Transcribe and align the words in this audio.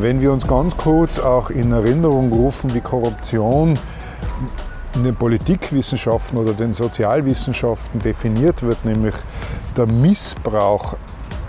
Wenn 0.00 0.22
wir 0.22 0.32
uns 0.32 0.46
ganz 0.46 0.78
kurz 0.78 1.18
auch 1.18 1.50
in 1.50 1.72
Erinnerung 1.72 2.32
rufen, 2.32 2.72
wie 2.72 2.80
Korruption 2.80 3.78
in 4.94 5.04
den 5.04 5.14
Politikwissenschaften 5.14 6.38
oder 6.38 6.54
den 6.54 6.72
Sozialwissenschaften 6.72 8.00
definiert 8.00 8.62
wird, 8.62 8.82
nämlich 8.86 9.14
der 9.76 9.86
Missbrauch 9.86 10.96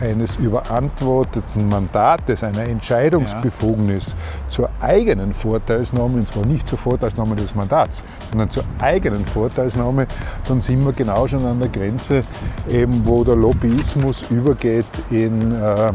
eines 0.01 0.35
überantworteten 0.35 1.69
Mandates, 1.69 2.43
einer 2.43 2.63
Entscheidungsbefugnis 2.63 4.09
ja. 4.09 4.49
zur 4.49 4.69
eigenen 4.81 5.31
Vorteilsnahme, 5.31 6.15
und 6.15 6.27
zwar 6.27 6.45
nicht 6.45 6.67
zur 6.67 6.77
Vorteilsnahme 6.77 7.37
des 7.37 7.55
Mandats, 7.55 8.03
sondern 8.31 8.49
zur 8.49 8.63
eigenen 8.79 9.25
Vorteilsnahme, 9.25 10.07
dann 10.47 10.59
sind 10.59 10.83
wir 10.83 10.91
genau 10.91 11.25
schon 11.25 11.45
an 11.45 11.59
der 11.59 11.69
Grenze, 11.69 12.23
eben, 12.69 13.05
wo 13.05 13.23
der 13.23 13.37
Lobbyismus 13.37 14.29
übergeht 14.29 14.85
in, 15.09 15.53
äh, 15.53 15.93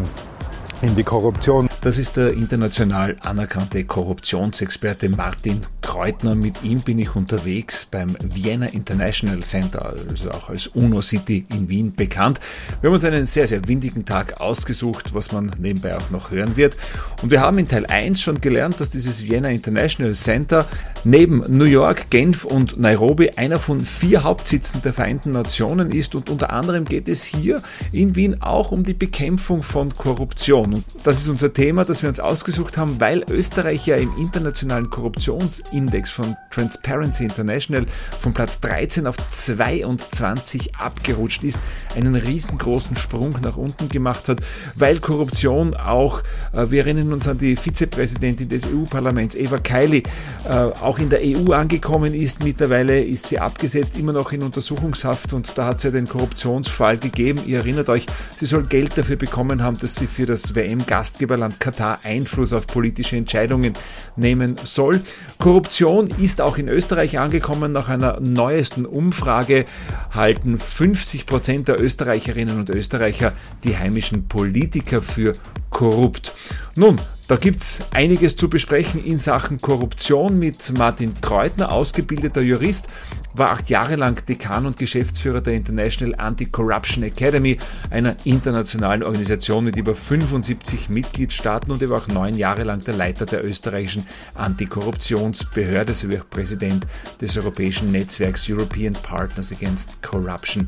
in 0.82 0.94
die 0.94 1.04
Korruption. 1.04 1.68
Das 1.82 1.98
ist 1.98 2.16
der 2.16 2.32
international 2.32 3.16
anerkannte 3.20 3.84
Korruptionsexperte 3.84 5.08
Martin 5.08 5.60
Kreutner. 5.80 6.34
Mit 6.34 6.62
ihm 6.62 6.80
bin 6.80 6.98
ich 6.98 7.14
unterwegs 7.16 7.86
beim 7.90 8.16
Vienna 8.20 8.66
International 8.66 9.40
Center, 9.40 9.94
also 10.08 10.30
auch 10.30 10.48
als 10.48 10.66
UNO 10.68 11.00
City 11.00 11.46
in 11.54 11.68
Wien 11.68 11.94
bekannt. 11.94 12.40
Wir 12.80 12.88
haben 12.88 12.94
uns 12.94 13.04
einen 13.04 13.24
sehr, 13.24 13.46
sehr 13.46 13.66
windigen 13.68 14.04
Tag 14.04 14.40
ausgesucht, 14.40 15.14
was 15.14 15.32
man 15.32 15.54
nebenbei 15.58 15.96
auch 15.96 16.10
noch 16.10 16.30
hören 16.30 16.56
wird. 16.56 16.76
Und 17.22 17.30
wir 17.30 17.40
haben 17.40 17.58
in 17.58 17.66
Teil 17.66 17.86
1 17.86 18.20
schon 18.20 18.40
gelernt, 18.40 18.80
dass 18.80 18.90
dieses 18.90 19.24
Vienna 19.24 19.48
International 19.50 20.14
Center 20.14 20.66
neben 21.04 21.44
New 21.48 21.64
York, 21.64 22.10
Genf 22.10 22.44
und 22.44 22.78
Nairobi 22.78 23.30
einer 23.30 23.58
von 23.58 23.80
vier 23.80 24.24
Hauptsitzen 24.24 24.82
der 24.82 24.92
Vereinten 24.92 25.32
Nationen 25.32 25.90
ist. 25.90 26.14
Und 26.14 26.30
unter 26.30 26.50
anderem 26.50 26.84
geht 26.84 27.08
es 27.08 27.24
hier 27.24 27.62
in 27.92 28.16
Wien 28.16 28.42
auch 28.42 28.72
um 28.72 28.82
die 28.82 28.94
Bekämpfung 28.94 29.62
von 29.62 29.94
Korruption. 29.94 30.65
Und 30.74 30.84
das 31.04 31.18
ist 31.18 31.28
unser 31.28 31.52
Thema, 31.52 31.84
das 31.84 32.02
wir 32.02 32.08
uns 32.08 32.20
ausgesucht 32.20 32.76
haben, 32.76 33.00
weil 33.00 33.24
Österreich 33.28 33.86
ja 33.86 33.96
im 33.96 34.16
internationalen 34.18 34.90
Korruptionsindex 34.90 35.86
Index 35.96 36.10
von 36.10 36.36
Transparency 36.50 37.24
International 37.24 37.86
von 38.20 38.32
Platz 38.32 38.60
13 38.60 39.06
auf 39.06 39.16
22 39.30 40.74
abgerutscht 40.76 41.44
ist, 41.44 41.58
einen 41.94 42.16
riesengroßen 42.16 42.96
Sprung 42.96 43.36
nach 43.42 43.56
unten 43.56 43.88
gemacht 43.88 44.28
hat, 44.28 44.40
weil 44.74 44.98
Korruption 44.98 45.76
auch, 45.76 46.22
äh, 46.52 46.70
wir 46.70 46.80
erinnern 46.80 47.12
uns 47.12 47.28
an 47.28 47.38
die 47.38 47.56
Vizepräsidentin 47.56 48.48
des 48.48 48.64
EU-Parlaments, 48.66 49.36
Eva 49.36 49.58
Kaili, 49.58 50.02
äh, 50.44 50.50
auch 50.50 50.98
in 50.98 51.08
der 51.08 51.20
EU 51.22 51.52
angekommen 51.52 52.12
ist. 52.14 52.42
Mittlerweile 52.42 53.00
ist 53.00 53.28
sie 53.28 53.38
abgesetzt, 53.38 53.96
immer 53.96 54.12
noch 54.12 54.32
in 54.32 54.42
Untersuchungshaft 54.42 55.32
und 55.32 55.56
da 55.56 55.66
hat 55.66 55.78
es 55.78 55.84
ja 55.84 55.90
den 55.90 56.08
Korruptionsfall 56.08 56.98
gegeben. 56.98 57.40
Ihr 57.46 57.58
erinnert 57.58 57.88
euch, 57.88 58.06
sie 58.38 58.46
soll 58.46 58.64
Geld 58.64 58.98
dafür 58.98 59.16
bekommen 59.16 59.62
haben, 59.62 59.78
dass 59.78 59.94
sie 59.94 60.08
für 60.08 60.26
das 60.26 60.55
WM-Gastgeberland 60.56 61.60
Katar 61.60 62.00
Einfluss 62.02 62.52
auf 62.52 62.66
politische 62.66 63.16
Entscheidungen 63.16 63.74
nehmen 64.16 64.56
soll. 64.64 65.00
Korruption 65.38 65.66
Korruption 65.76 66.08
ist 66.22 66.40
auch 66.40 66.58
in 66.58 66.68
Österreich 66.68 67.18
angekommen. 67.18 67.72
Nach 67.72 67.88
einer 67.88 68.18
neuesten 68.20 68.86
Umfrage 68.86 69.64
halten 70.10 70.58
50 70.58 71.26
Prozent 71.26 71.68
der 71.68 71.80
Österreicherinnen 71.80 72.58
und 72.58 72.70
Österreicher 72.70 73.32
die 73.64 73.76
heimischen 73.76 74.28
Politiker 74.28 75.02
für 75.02 75.32
korrupt. 75.70 76.34
Nun, 76.76 77.00
da 77.28 77.36
gibt's 77.36 77.82
einiges 77.90 78.36
zu 78.36 78.48
besprechen 78.48 79.04
in 79.04 79.18
Sachen 79.18 79.58
Korruption 79.58 80.38
mit 80.38 80.72
Martin 80.78 81.20
Kreutner, 81.20 81.72
ausgebildeter 81.72 82.40
Jurist, 82.40 82.86
war 83.34 83.50
acht 83.50 83.68
Jahre 83.68 83.96
lang 83.96 84.24
Dekan 84.26 84.64
und 84.64 84.78
Geschäftsführer 84.78 85.40
der 85.40 85.54
International 85.54 86.14
Anti-Corruption 86.18 87.02
Academy, 87.02 87.58
einer 87.90 88.16
internationalen 88.24 89.02
Organisation 89.02 89.64
mit 89.64 89.76
über 89.76 89.96
75 89.96 90.88
Mitgliedstaaten 90.88 91.72
und 91.72 91.82
er 91.82 91.90
war 91.90 92.02
auch 92.02 92.08
neun 92.08 92.36
Jahre 92.36 92.62
lang 92.62 92.84
der 92.84 92.94
Leiter 92.94 93.26
der 93.26 93.44
österreichischen 93.44 94.06
Antikorruptionsbehörde 94.34 95.94
sowie 95.94 96.20
auch 96.20 96.30
Präsident 96.30 96.86
des 97.20 97.36
europäischen 97.36 97.90
Netzwerks 97.90 98.48
European 98.48 98.92
Partners 98.94 99.52
Against 99.52 100.00
Corruption. 100.02 100.66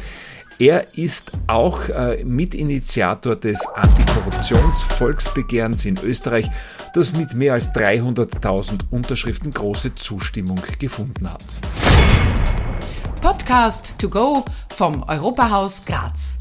Er 0.60 0.98
ist 0.98 1.38
auch 1.46 1.88
äh, 1.88 2.24
Mitinitiator 2.24 3.36
des 3.36 3.64
Antikorruptionsvolksbegehrens 3.74 5.84
in 5.84 5.96
Österreich, 6.02 6.50
das 6.94 7.12
mit 7.12 7.32
mehr 7.34 7.52
als 7.52 7.72
300.000 7.74 8.80
Unterschriften 8.90 9.52
große 9.52 9.94
Zustimmung 9.94 10.60
gefunden 10.80 11.32
hat. 11.32 11.44
Podcast 13.20 14.00
to 14.00 14.08
go 14.08 14.44
vom 14.68 15.04
Europahaus 15.04 15.84
Graz. 15.84 16.38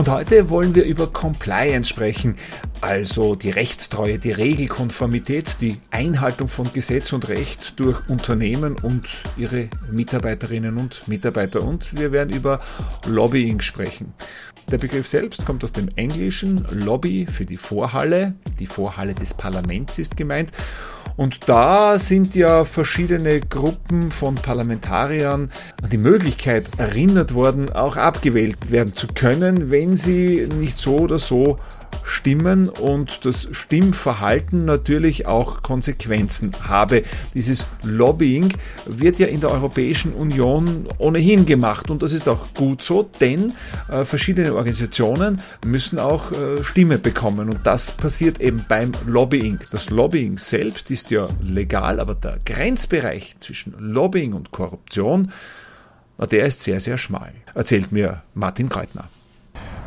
Und 0.00 0.08
heute 0.08 0.48
wollen 0.48 0.74
wir 0.74 0.84
über 0.84 1.08
Compliance 1.08 1.90
sprechen, 1.90 2.36
also 2.80 3.34
die 3.34 3.50
Rechtstreue, 3.50 4.18
die 4.18 4.32
Regelkonformität, 4.32 5.56
die 5.60 5.76
Einhaltung 5.90 6.48
von 6.48 6.72
Gesetz 6.72 7.12
und 7.12 7.28
Recht 7.28 7.78
durch 7.78 8.00
Unternehmen 8.08 8.76
und 8.76 9.06
ihre 9.36 9.68
Mitarbeiterinnen 9.90 10.78
und 10.78 11.06
Mitarbeiter. 11.06 11.62
Und 11.62 11.98
wir 11.98 12.12
werden 12.12 12.34
über 12.34 12.60
Lobbying 13.04 13.60
sprechen. 13.60 14.14
Der 14.70 14.78
Begriff 14.78 15.08
selbst 15.08 15.44
kommt 15.44 15.64
aus 15.64 15.72
dem 15.72 15.88
Englischen. 15.96 16.64
Lobby 16.70 17.26
für 17.26 17.44
die 17.44 17.56
Vorhalle. 17.56 18.34
Die 18.60 18.66
Vorhalle 18.66 19.14
des 19.14 19.34
Parlaments 19.34 19.98
ist 19.98 20.16
gemeint. 20.16 20.52
Und 21.16 21.48
da 21.48 21.98
sind 21.98 22.36
ja 22.36 22.64
verschiedene 22.64 23.40
Gruppen 23.40 24.12
von 24.12 24.36
Parlamentariern 24.36 25.50
an 25.82 25.90
die 25.90 25.98
Möglichkeit 25.98 26.70
erinnert 26.78 27.34
worden, 27.34 27.72
auch 27.72 27.96
abgewählt 27.96 28.70
werden 28.70 28.94
zu 28.94 29.08
können, 29.08 29.72
wenn 29.72 29.96
sie 29.96 30.48
nicht 30.58 30.78
so 30.78 30.98
oder 30.98 31.18
so 31.18 31.58
stimmen 32.10 32.68
und 32.68 33.24
das 33.24 33.48
Stimmverhalten 33.52 34.64
natürlich 34.64 35.26
auch 35.26 35.62
Konsequenzen 35.62 36.52
habe. 36.62 37.02
Dieses 37.34 37.66
Lobbying 37.82 38.52
wird 38.86 39.18
ja 39.18 39.28
in 39.28 39.40
der 39.40 39.50
Europäischen 39.50 40.12
Union 40.12 40.88
ohnehin 40.98 41.46
gemacht 41.46 41.88
und 41.88 42.02
das 42.02 42.12
ist 42.12 42.28
auch 42.28 42.52
gut 42.54 42.82
so, 42.82 43.08
denn 43.20 43.52
äh, 43.88 44.04
verschiedene 44.04 44.54
Organisationen 44.54 45.40
müssen 45.64 45.98
auch 45.98 46.32
äh, 46.32 46.64
Stimme 46.64 46.98
bekommen 46.98 47.48
und 47.48 47.60
das 47.64 47.92
passiert 47.92 48.40
eben 48.40 48.64
beim 48.68 48.92
Lobbying. 49.06 49.60
Das 49.70 49.88
Lobbying 49.90 50.36
selbst 50.36 50.90
ist 50.90 51.10
ja 51.10 51.28
legal, 51.42 52.00
aber 52.00 52.16
der 52.16 52.40
Grenzbereich 52.44 53.36
zwischen 53.38 53.74
Lobbying 53.78 54.32
und 54.32 54.50
Korruption, 54.50 55.30
der 56.30 56.46
ist 56.46 56.62
sehr, 56.62 56.80
sehr 56.80 56.98
schmal, 56.98 57.32
erzählt 57.54 57.92
mir 57.92 58.22
Martin 58.34 58.68
Kreutner. 58.68 59.08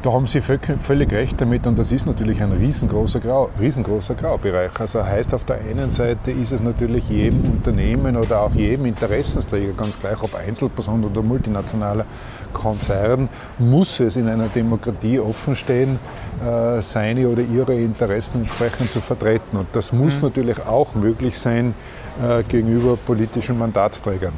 Da 0.03 0.12
haben 0.12 0.28
Sie 0.28 0.41
völlig 0.41 1.14
recht 1.14 1.40
damit 1.40 1.66
und 1.66 1.80
das 1.80 1.90
ist 1.94 2.06
natürlich 2.06 2.41
ein 2.41 2.52
riesengroßer, 2.52 3.22
Grau, 3.22 3.50
riesengroßer 3.58 4.16
Graubereich. 4.16 4.78
Also 4.78 5.02
heißt 5.02 5.34
auf 5.34 5.46
der 5.46 5.62
einen 5.62 5.91
Seite 5.91 6.30
ist 6.30 6.52
es 6.52 6.62
natürlich 6.62 7.08
jedem 7.08 7.40
Unternehmen 7.46 8.18
oder 8.18 8.42
auch 8.42 8.53
jedem 8.53 8.88
Interessensträger, 8.88 9.72
ganz 9.72 9.97
gleich 9.97 10.22
ob 10.22 10.36
Einzelperson 10.36 11.06
oder 11.06 11.22
multinationaler 11.22 12.03
Konzern, 12.52 13.30
muss 13.59 14.02
es 14.02 14.18
in 14.18 14.28
einer 14.28 14.50
Demokratie 14.50 15.22
offenstehen, 15.22 15.97
äh, 16.46 16.81
seine 16.81 17.30
oder 17.30 17.42
ihre 17.42 17.74
Interessen 17.74 18.42
entsprechend 18.42 18.92
zu 18.92 19.00
vertreten. 19.00 19.56
Und 19.56 19.68
das 19.72 19.94
muss 19.94 20.16
mhm. 20.18 20.24
natürlich 20.24 20.66
auch 20.66 20.96
möglich 20.96 21.40
sein 21.40 21.75
äh, 22.22 22.44
gegenüber 22.44 22.97
politischen 22.97 23.58
Mandatsträgern. 23.58 24.34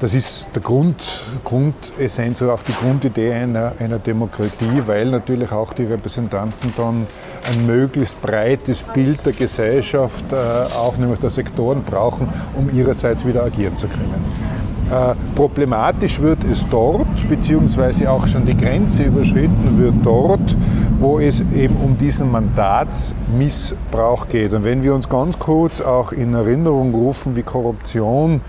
Das 0.00 0.14
ist 0.14 0.46
der 0.54 0.62
Grund, 0.62 1.24
Grundessenz 1.42 2.40
oder 2.40 2.54
auch 2.54 2.62
die 2.62 2.72
Grundidee 2.72 3.32
einer, 3.32 3.72
einer 3.80 3.98
Demokratie, 3.98 4.82
weil 4.86 5.06
natürlich 5.06 5.50
auch 5.50 5.72
die 5.72 5.86
Repräsentanten 5.86 6.72
dann 6.76 7.04
ein 7.50 7.66
möglichst 7.66 8.22
breites 8.22 8.84
Bild 8.84 9.26
der 9.26 9.32
Gesellschaft, 9.32 10.24
äh, 10.32 10.36
auch 10.36 10.96
nämlich 10.98 11.18
der 11.18 11.30
Sektoren 11.30 11.82
brauchen, 11.82 12.28
um 12.56 12.72
ihrerseits 12.72 13.26
wieder 13.26 13.42
agieren 13.42 13.76
zu 13.76 13.88
können. 13.88 14.24
Äh, 14.88 15.16
problematisch 15.34 16.20
wird 16.20 16.44
es 16.44 16.64
dort, 16.70 17.28
beziehungsweise 17.28 18.08
auch 18.08 18.28
schon 18.28 18.46
die 18.46 18.56
Grenze 18.56 19.02
überschritten 19.02 19.78
wird 19.78 19.94
dort, 20.04 20.56
wo 21.00 21.18
es 21.18 21.40
eben 21.56 21.74
um 21.76 21.98
diesen 21.98 22.30
Mandatsmissbrauch 22.30 24.28
geht. 24.28 24.52
Und 24.52 24.62
wenn 24.62 24.84
wir 24.84 24.94
uns 24.94 25.08
ganz 25.08 25.40
kurz 25.40 25.80
auch 25.80 26.12
in 26.12 26.34
Erinnerung 26.34 26.94
rufen, 26.94 27.34
wie 27.34 27.42
Korruption 27.42 28.42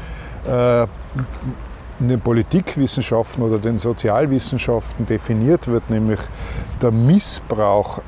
äh, 0.47 0.85
in 1.99 2.07
den 2.07 2.19
Politikwissenschaften 2.19 3.43
oder 3.43 3.57
den 3.57 3.79
Sozialwissenschaften 3.79 5.05
definiert 5.05 5.67
wird, 5.67 5.89
nämlich 5.89 6.19
der 6.81 6.91
Missbrauch 6.91 8.01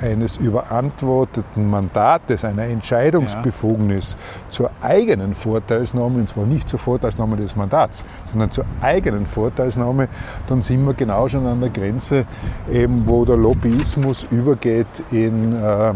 eines 0.00 0.36
überantworteten 0.36 1.70
Mandates, 1.70 2.44
einer 2.44 2.64
Entscheidungsbefugnis 2.64 4.12
ja. 4.12 4.50
zur 4.50 4.70
eigenen 4.82 5.34
Vorteilsnahme, 5.34 6.18
und 6.18 6.28
zwar 6.28 6.44
nicht 6.44 6.68
zur 6.68 6.78
Vorteilsnahme 6.78 7.36
des 7.36 7.56
Mandats, 7.56 8.04
sondern 8.30 8.50
zur 8.50 8.64
eigenen 8.82 9.26
Vorteilsnahme, 9.26 10.08
dann 10.48 10.60
sind 10.60 10.84
wir 10.84 10.94
genau 10.94 11.28
schon 11.28 11.46
an 11.46 11.60
der 11.60 11.70
Grenze, 11.70 12.26
eben, 12.70 13.04
wo 13.06 13.24
der 13.24 13.36
Lobbyismus 13.36 14.26
übergeht 14.30 15.02
in, 15.10 15.54
äh, 15.56 15.94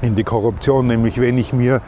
in 0.00 0.16
die 0.16 0.24
Korruption. 0.24 0.86
Nämlich 0.86 1.20
wenn 1.20 1.36
ich 1.36 1.52
mir 1.52 1.82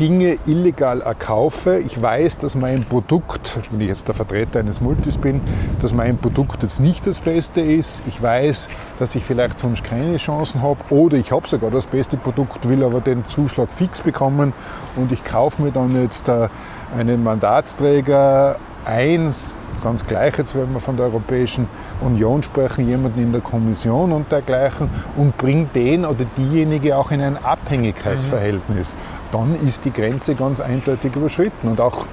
Dinge 0.00 0.38
illegal 0.46 1.00
erkaufe. 1.00 1.78
Ich 1.78 2.00
weiß, 2.00 2.38
dass 2.38 2.54
mein 2.54 2.84
Produkt, 2.84 3.58
wenn 3.70 3.80
ich 3.80 3.88
jetzt 3.88 4.08
der 4.08 4.14
Vertreter 4.14 4.60
eines 4.60 4.80
Multis 4.80 5.18
bin, 5.18 5.40
dass 5.80 5.94
mein 5.94 6.18
Produkt 6.18 6.62
jetzt 6.62 6.80
nicht 6.80 7.06
das 7.06 7.20
Beste 7.20 7.60
ist. 7.60 8.02
Ich 8.06 8.22
weiß, 8.22 8.68
dass 8.98 9.14
ich 9.14 9.24
vielleicht 9.24 9.58
sonst 9.58 9.84
keine 9.84 10.16
Chancen 10.16 10.62
habe 10.62 10.78
oder 10.90 11.16
ich 11.16 11.32
habe 11.32 11.48
sogar 11.48 11.70
das 11.70 11.86
beste 11.86 12.16
Produkt, 12.16 12.68
will 12.68 12.84
aber 12.84 13.00
den 13.00 13.26
Zuschlag 13.28 13.72
fix 13.72 14.02
bekommen 14.02 14.52
und 14.96 15.12
ich 15.12 15.24
kaufe 15.24 15.62
mir 15.62 15.72
dann 15.72 16.00
jetzt 16.00 16.28
äh, 16.28 16.48
einen 16.96 17.24
Mandatsträger 17.24 18.56
ein, 18.84 19.34
ganz 19.82 20.06
gleich 20.06 20.38
jetzt, 20.38 20.56
wenn 20.56 20.72
wir 20.72 20.80
von 20.80 20.96
der 20.96 21.06
Europäischen 21.06 21.68
Union 22.00 22.42
sprechen, 22.42 22.88
jemanden 22.88 23.20
in 23.20 23.32
der 23.32 23.40
Kommission 23.40 24.12
und 24.12 24.30
dergleichen 24.32 24.88
und 25.16 25.36
bringt 25.36 25.74
den 25.74 26.04
oder 26.04 26.24
diejenige 26.36 26.96
auch 26.96 27.10
in 27.10 27.20
ein 27.20 27.36
Abhängigkeitsverhältnis. 27.42 28.94
Dann 29.36 29.54
ist 29.66 29.84
die 29.84 29.92
Grenze 29.92 30.34
ganz 30.34 30.62
eindeutig 30.62 31.14
überschritten. 31.14 31.68
Und 31.68 31.78
auch 31.78 32.06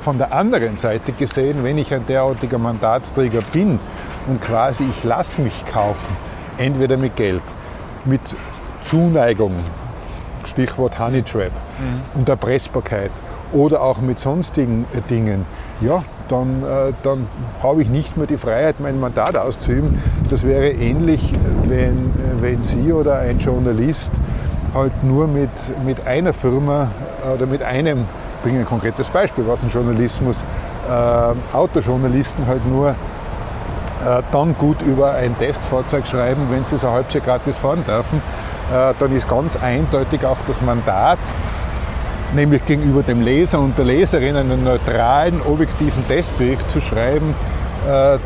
von 0.00 0.18
der 0.18 0.34
anderen 0.34 0.76
Seite 0.76 1.12
gesehen, 1.12 1.64
wenn 1.64 1.78
ich 1.78 1.92
ein 1.94 2.06
derartiger 2.06 2.58
Mandatsträger 2.58 3.40
bin 3.52 3.80
und 4.26 4.42
quasi 4.42 4.84
ich 4.84 5.02
lasse 5.02 5.40
mich 5.40 5.64
kaufen, 5.72 6.14
entweder 6.58 6.98
mit 6.98 7.16
Geld, 7.16 7.42
mit 8.04 8.20
Zuneigung, 8.82 9.54
Stichwort 10.44 10.98
Honey 10.98 11.22
Trap, 11.22 11.50
mhm. 11.50 12.20
und 12.20 12.28
Erpressbarkeit 12.28 13.10
oder 13.52 13.80
auch 13.80 14.02
mit 14.02 14.20
sonstigen 14.20 14.84
Dingen, 15.08 15.46
ja, 15.80 16.04
dann, 16.28 16.62
äh, 16.62 16.92
dann 17.02 17.26
habe 17.62 17.80
ich 17.80 17.88
nicht 17.88 18.18
mehr 18.18 18.26
die 18.26 18.36
Freiheit, 18.36 18.80
mein 18.80 19.00
Mandat 19.00 19.36
auszuüben. 19.36 19.98
Das 20.28 20.44
wäre 20.44 20.68
ähnlich, 20.68 21.32
wenn, 21.64 22.10
äh, 22.10 22.42
wenn 22.42 22.62
Sie 22.62 22.92
oder 22.92 23.20
ein 23.20 23.38
Journalist 23.38 24.12
halt 24.76 25.02
nur 25.02 25.26
mit, 25.26 25.50
mit 25.84 26.06
einer 26.06 26.32
Firma 26.32 26.90
oder 27.34 27.46
mit 27.46 27.62
einem, 27.62 28.04
ich 28.36 28.42
bringe 28.42 28.60
ein 28.60 28.66
konkretes 28.66 29.08
Beispiel, 29.08 29.44
was 29.46 29.62
ein 29.62 29.70
Journalismus, 29.70 30.44
äh, 30.88 31.56
Autojournalisten 31.56 32.46
halt 32.46 32.64
nur 32.66 32.90
äh, 32.90 34.22
dann 34.30 34.56
gut 34.58 34.80
über 34.82 35.14
ein 35.14 35.36
Testfahrzeug 35.38 36.06
schreiben, 36.06 36.42
wenn 36.50 36.64
sie 36.64 36.78
so 36.78 36.90
halb 36.90 37.08
gratis 37.24 37.56
fahren 37.56 37.84
dürfen, 37.86 38.20
äh, 38.72 38.92
dann 38.98 39.16
ist 39.16 39.28
ganz 39.28 39.56
eindeutig 39.56 40.24
auch 40.24 40.38
das 40.46 40.60
Mandat 40.60 41.18
nämlich 42.34 42.64
gegenüber 42.64 43.02
dem 43.02 43.22
Leser 43.22 43.60
und 43.60 43.78
der 43.78 43.84
Leserin 43.84 44.36
einen 44.36 44.64
neutralen, 44.64 45.40
objektiven 45.42 46.06
Testbericht 46.06 46.70
zu 46.70 46.80
schreiben, 46.80 47.34
äh, 47.34 47.55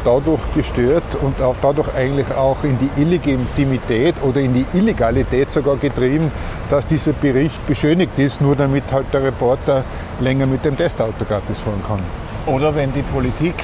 dadurch 0.05 0.41
gestört 0.55 1.05
und 1.21 1.41
auch 1.43 1.57
dadurch 1.61 1.89
eigentlich 1.95 2.31
auch 2.35 2.62
in 2.65 2.79
die 2.79 3.01
Illegitimität 3.01 4.15
oder 4.23 4.41
in 4.41 4.55
die 4.55 4.67
Illegalität 4.73 5.53
sogar 5.53 5.77
getrieben, 5.77 6.31
dass 6.71 6.87
dieser 6.87 7.12
Bericht 7.12 7.67
beschönigt 7.67 8.19
ist, 8.19 8.41
nur 8.41 8.57
damit 8.57 8.85
halt 8.91 9.07
der 9.12 9.25
Reporter 9.25 9.85
länger 10.21 10.47
mit 10.47 10.65
dem 10.65 10.77
Testauto 10.77 11.25
gratis 11.29 11.61
fahren 11.61 11.83
kann. 11.87 12.01
Oder 12.47 12.75
wenn 12.75 12.93
die 12.93 13.03
Politik 13.03 13.55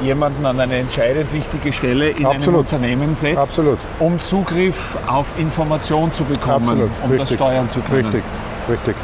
jemanden 0.00 0.44
an 0.46 0.58
eine 0.58 0.76
entscheidend 0.76 1.32
wichtige 1.32 1.72
Stelle 1.72 2.08
in 2.08 2.26
Absolut. 2.26 2.48
einem 2.48 2.56
Unternehmen 2.56 3.14
setzt, 3.14 3.38
Absolut. 3.38 3.78
um 4.00 4.18
Zugriff 4.20 4.96
auf 5.06 5.38
Information 5.38 6.12
zu 6.12 6.24
bekommen, 6.24 6.68
Absolut. 6.68 6.90
um 7.04 7.10
Richtig. 7.10 7.18
das 7.18 7.34
steuern 7.34 7.70
zu 7.70 7.80
können. 7.80 8.06
Richtig 8.06 8.24
richtig. 8.68 8.96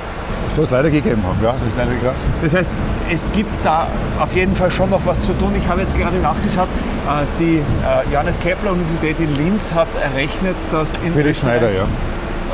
Soll 0.59 0.65
es 0.65 0.71
leider 0.73 0.91
gegeben 0.91 1.23
haben, 1.23 1.39
ja. 1.41 1.55
Leider 1.77 1.93
gegeben. 1.93 2.15
Das 2.43 2.53
heißt, 2.53 2.69
es 3.09 3.29
gibt 3.31 3.65
da 3.65 3.87
auf 4.19 4.35
jeden 4.35 4.57
Fall 4.57 4.73
schon 4.73 4.91
noch 4.91 5.07
was 5.07 5.21
zu 5.21 5.33
tun. 5.35 5.53
Ich 5.57 5.69
habe 5.69 5.83
jetzt 5.83 5.97
gerade 5.97 6.17
nachgeschaut, 6.17 6.67
äh, 6.67 7.25
die 7.39 7.59
äh, 7.59 8.13
Johannes 8.13 8.41
Kepler 8.41 8.73
Universität 8.73 9.21
in 9.21 9.33
Linz 9.37 9.73
hat 9.73 9.87
errechnet, 9.95 10.57
dass 10.73 10.97
in 10.97 11.13
Felix 11.13 11.39
Schneider, 11.39 11.71
ja. 11.71 11.85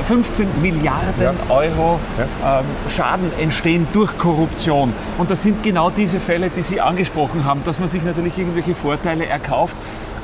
15 0.06 0.60
Milliarden 0.60 1.22
ja. 1.22 1.32
Euro 1.48 1.98
ja. 2.18 2.60
Ähm, 2.60 2.66
Schaden 2.94 3.32
entstehen 3.40 3.86
durch 3.94 4.18
Korruption. 4.18 4.92
Und 5.16 5.30
das 5.30 5.42
sind 5.42 5.62
genau 5.62 5.88
diese 5.88 6.20
Fälle, 6.20 6.50
die 6.50 6.60
Sie 6.60 6.82
angesprochen 6.82 7.46
haben, 7.46 7.62
dass 7.64 7.78
man 7.78 7.88
sich 7.88 8.04
natürlich 8.04 8.36
irgendwelche 8.36 8.74
Vorteile 8.74 9.24
erkauft, 9.24 9.78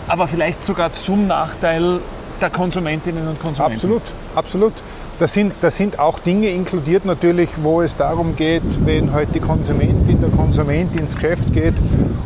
aber 0.06 0.28
vielleicht 0.28 0.64
sogar 0.64 0.92
zum 0.92 1.26
Nachteil 1.26 2.00
der 2.42 2.50
Konsumentinnen 2.50 3.26
und 3.26 3.40
Konsumenten. 3.40 3.76
Absolut, 3.76 4.02
absolut. 4.34 4.74
Da 5.20 5.28
sind, 5.28 5.52
da 5.60 5.70
sind 5.70 5.98
auch 5.98 6.18
Dinge 6.18 6.48
inkludiert 6.48 7.04
natürlich, 7.04 7.50
wo 7.62 7.82
es 7.82 7.94
darum 7.94 8.36
geht, 8.36 8.62
wenn 8.86 9.12
halt 9.12 9.34
die 9.34 9.40
Konsumentin, 9.40 10.18
der 10.18 10.30
Konsument 10.30 10.98
ins 10.98 11.14
Geschäft 11.14 11.52
geht 11.52 11.74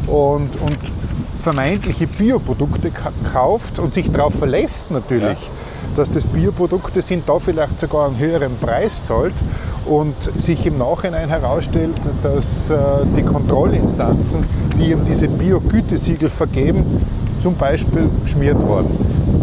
und, 0.06 0.50
und 0.60 0.78
vermeintliche 1.40 2.06
Bioprodukte 2.06 2.92
kauft 3.32 3.80
und 3.80 3.94
sich 3.94 4.12
darauf 4.12 4.36
verlässt 4.36 4.92
natürlich, 4.92 5.40
ja. 5.40 5.50
dass 5.96 6.08
das 6.08 6.24
Bioprodukte 6.28 7.02
sind, 7.02 7.28
da 7.28 7.40
vielleicht 7.40 7.80
sogar 7.80 8.06
einen 8.06 8.18
höheren 8.20 8.56
Preis 8.58 9.04
zahlt 9.04 9.34
und 9.86 10.14
sich 10.40 10.64
im 10.64 10.78
Nachhinein 10.78 11.28
herausstellt, 11.28 12.00
dass 12.22 12.70
äh, 12.70 12.76
die 13.16 13.24
Kontrollinstanzen, 13.24 14.46
die 14.78 14.92
ihm 14.92 15.04
diese 15.04 15.26
Bio-Gütesiegel 15.26 16.30
vergeben, 16.30 17.04
zum 17.42 17.56
Beispiel 17.56 18.08
geschmiert 18.22 18.62
wurden. 18.62 18.96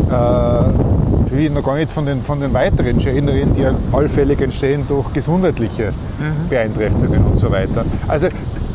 Äh, 0.10 1.01
will 1.32 1.50
noch 1.50 1.64
gar 1.64 1.76
nicht 1.76 1.92
von 1.92 2.06
den, 2.06 2.22
von 2.22 2.40
den 2.40 2.54
weiteren 2.54 3.00
Schäden 3.00 3.30
reden, 3.30 3.54
die 3.56 3.66
allfällig 3.96 4.42
entstehen 4.42 4.86
durch 4.88 5.12
gesundheitliche 5.14 5.92
mhm. 5.92 6.50
Beeinträchtigungen 6.50 7.24
und 7.24 7.40
so 7.40 7.52
weiter. 7.52 7.86
Also 8.08 8.28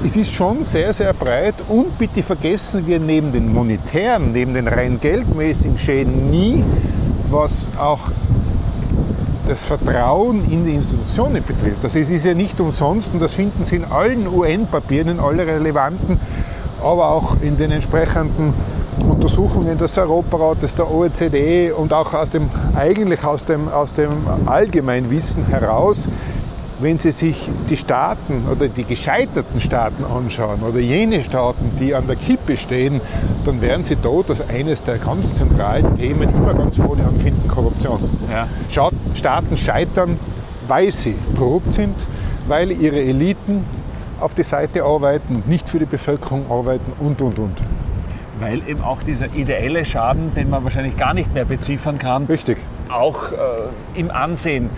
es 0.04 0.16
ist 0.16 0.34
schon 0.34 0.62
sehr, 0.64 0.92
sehr 0.92 1.12
breit 1.12 1.54
und 1.68 1.98
bitte 1.98 2.22
vergessen 2.22 2.86
wir 2.86 2.98
neben 2.98 3.32
den 3.32 3.52
monetären, 3.52 4.32
neben 4.32 4.54
den 4.54 4.68
rein 4.68 5.00
geldmäßigen 5.00 5.78
Schäden 5.78 6.30
nie, 6.30 6.64
was 7.30 7.68
auch 7.78 8.10
das 9.46 9.64
Vertrauen 9.64 10.50
in 10.50 10.64
die 10.64 10.74
Institutionen 10.74 11.42
betrifft. 11.42 11.82
Das 11.82 11.94
ist, 11.94 12.10
ist 12.10 12.24
ja 12.24 12.34
nicht 12.34 12.60
umsonst 12.60 13.14
und 13.14 13.22
das 13.22 13.34
finden 13.34 13.64
Sie 13.64 13.76
in 13.76 13.84
allen 13.84 14.26
UN-Papieren, 14.26 15.08
in 15.08 15.20
allen 15.20 15.40
relevanten, 15.40 16.20
aber 16.82 17.10
auch 17.10 17.36
in 17.40 17.56
den 17.56 17.70
entsprechenden 17.70 18.54
Untersuchungen 19.00 19.78
des 19.78 19.96
Europarates, 19.98 20.74
der 20.74 20.90
OECD 20.90 21.70
und 21.72 21.92
auch 21.92 22.14
aus 22.14 22.30
dem, 22.30 22.48
eigentlich 22.74 23.22
aus 23.24 23.44
dem, 23.44 23.68
aus 23.68 23.92
dem 23.92 24.10
Allgemeinwissen 24.46 25.46
heraus, 25.46 26.08
wenn 26.78 26.98
Sie 26.98 27.10
sich 27.10 27.48
die 27.70 27.76
Staaten 27.76 28.44
oder 28.50 28.68
die 28.68 28.84
gescheiterten 28.84 29.60
Staaten 29.60 30.04
anschauen 30.04 30.60
oder 30.62 30.78
jene 30.78 31.22
Staaten, 31.22 31.72
die 31.80 31.94
an 31.94 32.06
der 32.06 32.16
Kippe 32.16 32.56
stehen, 32.56 33.00
dann 33.44 33.62
werden 33.62 33.84
Sie 33.84 33.96
dort 33.96 34.28
als 34.28 34.46
eines 34.48 34.82
der 34.82 34.98
ganz 34.98 35.32
zentralen 35.34 35.96
Themen 35.96 36.28
immer 36.28 36.52
ganz 36.52 36.76
vorne 36.76 37.04
anfinden, 37.04 37.48
Korruption. 37.48 38.00
Ja. 38.30 38.46
Staaten 39.14 39.56
scheitern, 39.56 40.18
weil 40.68 40.92
sie 40.92 41.14
korrupt 41.38 41.72
sind, 41.72 41.94
weil 42.48 42.70
ihre 42.70 43.00
Eliten 43.00 43.64
auf 44.20 44.34
die 44.34 44.42
Seite 44.42 44.84
arbeiten 44.84 45.36
und 45.36 45.48
nicht 45.48 45.68
für 45.68 45.78
die 45.78 45.84
Bevölkerung 45.84 46.50
arbeiten 46.50 46.92
und, 46.98 47.20
und, 47.20 47.38
und 47.38 47.62
weil 48.40 48.68
eben 48.68 48.82
auch 48.82 49.02
dieser 49.02 49.26
ideelle 49.34 49.84
Schaden, 49.84 50.34
den 50.34 50.50
man 50.50 50.64
wahrscheinlich 50.64 50.96
gar 50.96 51.14
nicht 51.14 51.32
mehr 51.34 51.44
beziffern 51.44 51.98
kann, 51.98 52.26
Richtig. 52.26 52.58
auch 52.88 53.32
äh, 53.32 53.36
im 53.94 54.10
Ansehen 54.10 54.70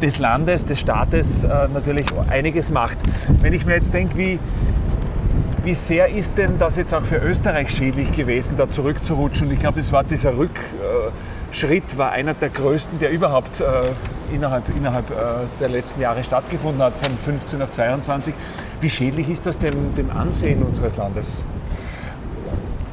des 0.00 0.18
Landes, 0.18 0.64
des 0.64 0.80
Staates 0.80 1.44
äh, 1.44 1.68
natürlich 1.72 2.06
einiges 2.28 2.70
macht. 2.70 2.98
Wenn 3.40 3.52
ich 3.52 3.64
mir 3.64 3.74
jetzt 3.74 3.94
denke, 3.94 4.16
wie, 4.16 4.38
wie 5.64 5.74
sehr 5.74 6.08
ist 6.08 6.36
denn 6.36 6.58
das 6.58 6.76
jetzt 6.76 6.92
auch 6.92 7.04
für 7.04 7.18
Österreich 7.18 7.70
schädlich 7.70 8.10
gewesen, 8.12 8.56
da 8.56 8.68
zurückzurutschen? 8.68 9.46
Und 9.46 9.52
ich 9.52 9.60
glaube, 9.60 9.78
es 9.78 9.92
war 9.92 10.02
dieser 10.02 10.32
Rückschritt, 10.36 11.96
war 11.96 12.10
einer 12.10 12.34
der 12.34 12.48
größten, 12.48 12.98
der 12.98 13.12
überhaupt 13.12 13.60
äh, 13.60 13.64
innerhalb, 14.34 14.64
innerhalb 14.76 15.10
äh, 15.10 15.14
der 15.60 15.68
letzten 15.68 16.00
Jahre 16.00 16.24
stattgefunden 16.24 16.82
hat, 16.82 16.94
von 17.00 17.16
15 17.16 17.62
auf 17.62 17.70
22. 17.70 18.34
Wie 18.80 18.90
schädlich 18.90 19.28
ist 19.28 19.46
das 19.46 19.58
dem, 19.58 19.94
dem 19.94 20.10
Ansehen 20.10 20.62
unseres 20.64 20.96
Landes? 20.96 21.44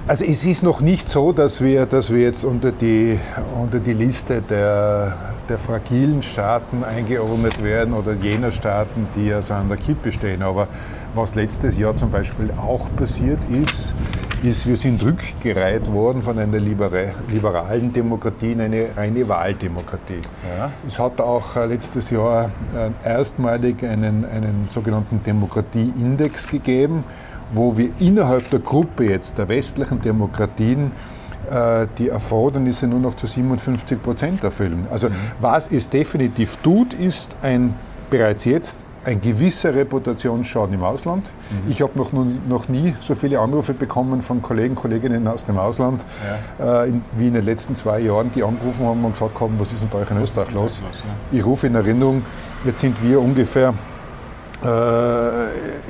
Also 0.10 0.26
es 0.26 0.44
ist 0.44 0.64
noch 0.64 0.82
nicht 0.82 1.08
so, 1.08 1.34
dass 1.34 1.62
wir, 1.62 1.86
dass 1.86 2.12
wir 2.12 2.22
jetzt 2.22 2.44
unter 2.44 2.72
die, 2.72 3.20
unter 3.62 3.78
die 3.78 3.94
Liste 3.94 4.42
der, 4.42 5.16
der 5.48 5.60
fragilen 5.60 6.24
Staaten 6.24 6.84
eingeordnet 6.84 7.64
werden 7.64 7.94
oder 7.94 8.14
jener 8.14 8.52
Staaten, 8.52 9.08
die 9.16 9.32
also 9.32 9.54
an 9.54 9.70
der 9.70 9.78
Kippe 9.78 10.12
stehen. 10.12 10.42
Aber 10.42 10.68
was 11.14 11.36
letztes 11.36 11.78
Jahr 11.78 11.96
zum 11.96 12.10
Beispiel 12.10 12.50
auch 12.58 12.88
passiert 12.96 13.38
ist, 13.52 13.94
ist, 14.42 14.66
wir 14.66 14.78
sind 14.78 15.06
rückgereiht 15.06 15.94
worden 15.94 16.24
von 16.24 16.40
einer 16.40 16.58
liberalen 16.58 17.94
Demokratie 17.94 18.54
in 18.54 18.62
eine 18.62 18.88
reine 18.98 19.30
Wahldemokratie. 19.30 20.22
Ja. 20.58 20.72
Es 20.88 20.98
hat 20.98 21.22
auch 21.22 21.56
äh, 21.56 21.68
letztes 21.68 22.10
Jahr 22.10 22.50
äh, 22.76 23.08
erstmalig 23.08 23.84
einen, 23.84 24.26
einen 24.26 24.68
sogenannten 24.72 25.22
Demokratieindex 25.24 26.48
gegeben 26.48 27.04
wo 27.52 27.78
wir 27.78 27.90
innerhalb 28.00 28.50
der 28.50 28.60
Gruppe 28.60 29.06
jetzt 29.06 29.38
der 29.38 29.48
westlichen 29.48 30.02
Demokratien 30.02 30.92
äh, 31.50 31.88
die 31.98 32.10
Erfordernisse 32.10 32.88
nur 32.88 33.00
noch 33.00 33.16
zu 33.16 33.28
57 33.28 34.02
Prozent 34.02 34.44
erfüllen. 34.44 34.88
Also 34.92 35.10
mhm. 35.10 35.14
was 35.40 35.72
es 35.72 35.90
definitiv 35.90 36.58
tut, 36.58 36.94
ist 36.94 37.38
ein 37.42 37.76
bereits 38.10 38.46
jetzt 38.46 38.86
ein 39.06 39.22
gewisser 39.22 39.74
Reputationsschaden 39.74 40.76
im 40.76 40.84
Ausland. 40.84 41.32
Mhm. 41.50 41.72
Ich 41.72 41.82
habe 41.82 41.98
noch, 41.98 42.12
noch 42.12 42.68
nie 42.68 42.96
so 43.00 43.16
viele 43.16 43.40
Anrufe 43.40 43.74
bekommen 43.74 44.22
von 44.22 44.42
Kollegen, 44.42 44.76
Kolleginnen 44.76 45.28
aus 45.28 45.46
dem 45.46 45.58
Ausland, 45.58 46.06
ja. 46.60 46.84
äh, 46.84 46.90
in, 46.90 47.02
wie 47.18 47.28
in 47.28 47.34
den 47.34 47.46
letzten 47.46 47.76
zwei 47.76 48.00
Jahren, 48.00 48.32
die 48.34 48.44
angerufen 48.44 48.86
haben 48.86 49.04
und 49.06 49.14
gesagt 49.14 49.40
haben, 49.40 49.56
was 49.58 49.72
ist 49.72 49.82
denn 49.82 49.90
bei 49.90 50.00
euch 50.00 50.12
in 50.12 50.18
Österreich 50.18 50.52
los? 50.52 50.84
Ich 51.32 51.46
rufe 51.46 51.68
in 51.68 51.76
Erinnerung, 51.76 52.24
jetzt 52.66 52.82
sind 52.82 53.02
wir 53.02 53.22
ungefähr 53.22 53.70
äh, 53.70 53.74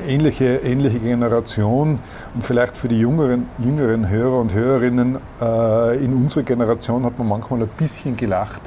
ähnliche, 0.07 0.57
ähnliche 0.57 0.99
Generation 0.99 1.99
und 2.35 2.43
vielleicht 2.43 2.77
für 2.77 2.87
die 2.87 2.99
jüngeren, 2.99 3.47
jüngeren 3.57 4.09
Hörer 4.09 4.39
und 4.39 4.53
Hörerinnen 4.53 5.17
äh, 5.41 6.03
in 6.03 6.13
unserer 6.13 6.43
Generation 6.43 7.03
hat 7.03 7.17
man 7.17 7.27
manchmal 7.27 7.61
ein 7.61 7.69
bisschen 7.77 8.15
gelacht 8.15 8.61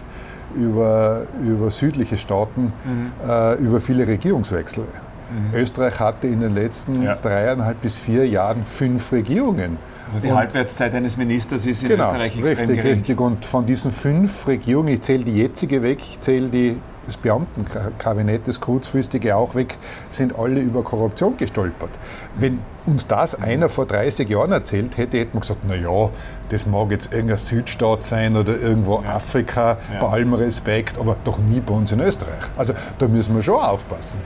über, 0.57 1.23
über 1.45 1.71
südliche 1.71 2.19
Staaten, 2.19 2.73
mhm. 2.85 3.13
äh, 3.29 3.55
über 3.55 3.81
viele 3.81 4.07
Regierungswechsel. 4.07 4.85
Mhm. 4.85 5.57
Österreich 5.57 5.99
hatte 5.99 6.27
in 6.27 6.41
den 6.41 6.55
letzten 6.55 7.03
ja. 7.03 7.15
dreieinhalb 7.15 7.81
bis 7.81 7.99
vier 7.99 8.27
Jahren 8.27 8.65
fünf 8.65 9.13
Regierungen. 9.13 9.79
Also 10.07 10.19
die 10.19 10.29
und 10.29 10.37
Halbwertszeit 10.37 10.95
eines 10.95 11.17
Ministers 11.17 11.65
ist 11.65 11.83
in 11.83 11.91
genau, 11.91 12.05
Österreich 12.05 12.37
extrem 12.39 12.59
richtig, 12.59 12.77
gering. 12.77 12.93
Richtig. 12.99 13.21
Und 13.21 13.47
von 13.47 13.65
diesen 13.67 13.91
fünf 13.93 14.47
Regierungen, 14.47 14.95
ich 14.95 15.03
zähle 15.03 15.25
die 15.25 15.37
jetzige 15.37 15.83
weg, 15.83 16.01
ich 16.01 16.21
zähle 16.21 16.49
die 16.49 16.77
das 17.07 17.17
Beamtenkabinett, 17.17 18.47
das 18.47 18.61
kurzfristige 18.61 19.37
auch 19.37 19.55
weg, 19.55 19.79
sind 20.11 20.39
alle 20.39 20.61
über 20.61 20.83
Korruption 20.83 21.37
gestolpert. 21.37 21.91
Wenn 22.37 22.61
uns 22.87 23.07
das 23.07 23.41
einer 23.41 23.69
vor 23.69 23.87
30 23.87 24.29
Jahren 24.29 24.53
erzählt 24.53 24.97
hätte, 24.97 25.19
hätte 25.19 25.31
man 25.35 25.43
gesagt, 25.43 25.61
na 25.67 25.75
ja, 25.75 26.11
das 26.49 26.67
mag 26.67 26.91
jetzt 26.91 27.13
irgendein 27.13 27.39
Südstaat 27.39 28.05
sein 28.05 28.37
oder 28.37 28.59
irgendwo 28.59 29.01
ja. 29.03 29.17
Afrika, 29.17 29.79
ja. 29.93 30.01
bei 30.01 30.09
allem 30.09 30.35
Respekt, 30.35 30.99
aber 30.99 31.17
doch 31.25 31.39
nie 31.39 31.61
bei 31.61 31.75
uns 31.75 31.93
in 31.93 32.01
Österreich. 32.01 32.43
Also 32.57 32.75
da 32.99 33.09
müssen 33.09 33.35
wir 33.35 33.43
schon 33.43 33.61
aufpassen. 33.61 34.19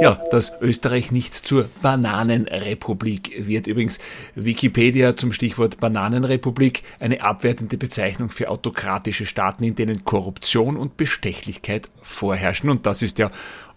Ja, 0.00 0.20
dass 0.30 0.52
Österreich 0.60 1.10
nicht 1.10 1.34
zur 1.34 1.70
Bananenrepublik 1.80 3.46
wird. 3.46 3.66
Übrigens 3.66 3.98
Wikipedia 4.34 5.16
zum 5.16 5.32
Stichwort 5.32 5.80
Bananenrepublik 5.80 6.82
eine 7.00 7.22
abwertende 7.22 7.78
Bezeichnung 7.78 8.28
für 8.28 8.50
autokratische 8.50 9.24
Staaten, 9.24 9.64
in 9.64 9.74
denen 9.74 10.04
Korruption 10.04 10.76
und 10.76 10.98
Bestechlichkeit 10.98 11.88
vorherrschen. 12.02 12.68
Und 12.68 12.84
das 12.84 13.00
ist 13.00 13.18
ja 13.18 13.30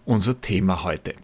unser 0.04 0.40
Thema 0.40 0.84
heute. 0.84 1.14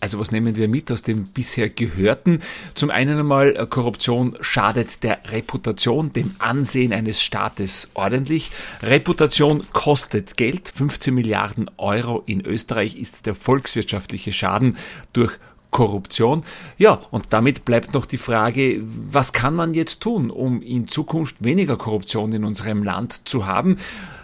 Also 0.00 0.18
was 0.20 0.30
nehmen 0.30 0.56
wir 0.56 0.68
mit 0.68 0.92
aus 0.92 1.02
dem 1.02 1.26
bisher 1.26 1.68
Gehörten? 1.68 2.40
Zum 2.74 2.90
einen 2.90 3.18
einmal, 3.18 3.56
äh, 3.56 3.66
Korruption 3.66 4.36
schadet 4.40 5.02
der 5.02 5.18
Reputation, 5.30 6.12
dem 6.12 6.34
Ansehen 6.38 6.92
eines 6.92 7.20
Staates 7.20 7.90
ordentlich. 7.94 8.50
Reputation 8.82 9.64
kostet 9.72 10.36
Geld. 10.36 10.72
15 10.74 11.14
Milliarden 11.14 11.70
Euro 11.78 12.22
in 12.26 12.44
Österreich 12.44 12.96
ist 12.96 13.26
der 13.26 13.34
volkswirtschaftliche 13.34 14.32
Schaden 14.32 14.76
durch 15.12 15.38
Korruption. 15.70 16.44
Ja, 16.78 17.00
und 17.10 17.26
damit 17.30 17.64
bleibt 17.64 17.92
noch 17.92 18.06
die 18.06 18.18
Frage, 18.18 18.80
was 18.82 19.32
kann 19.32 19.54
man 19.54 19.74
jetzt 19.74 20.00
tun, 20.00 20.30
um 20.30 20.62
in 20.62 20.88
Zukunft 20.88 21.44
weniger 21.44 21.76
Korruption 21.76 22.32
in 22.32 22.44
unserem 22.44 22.82
Land 22.82 23.28
zu 23.28 23.46
haben? 23.46 23.78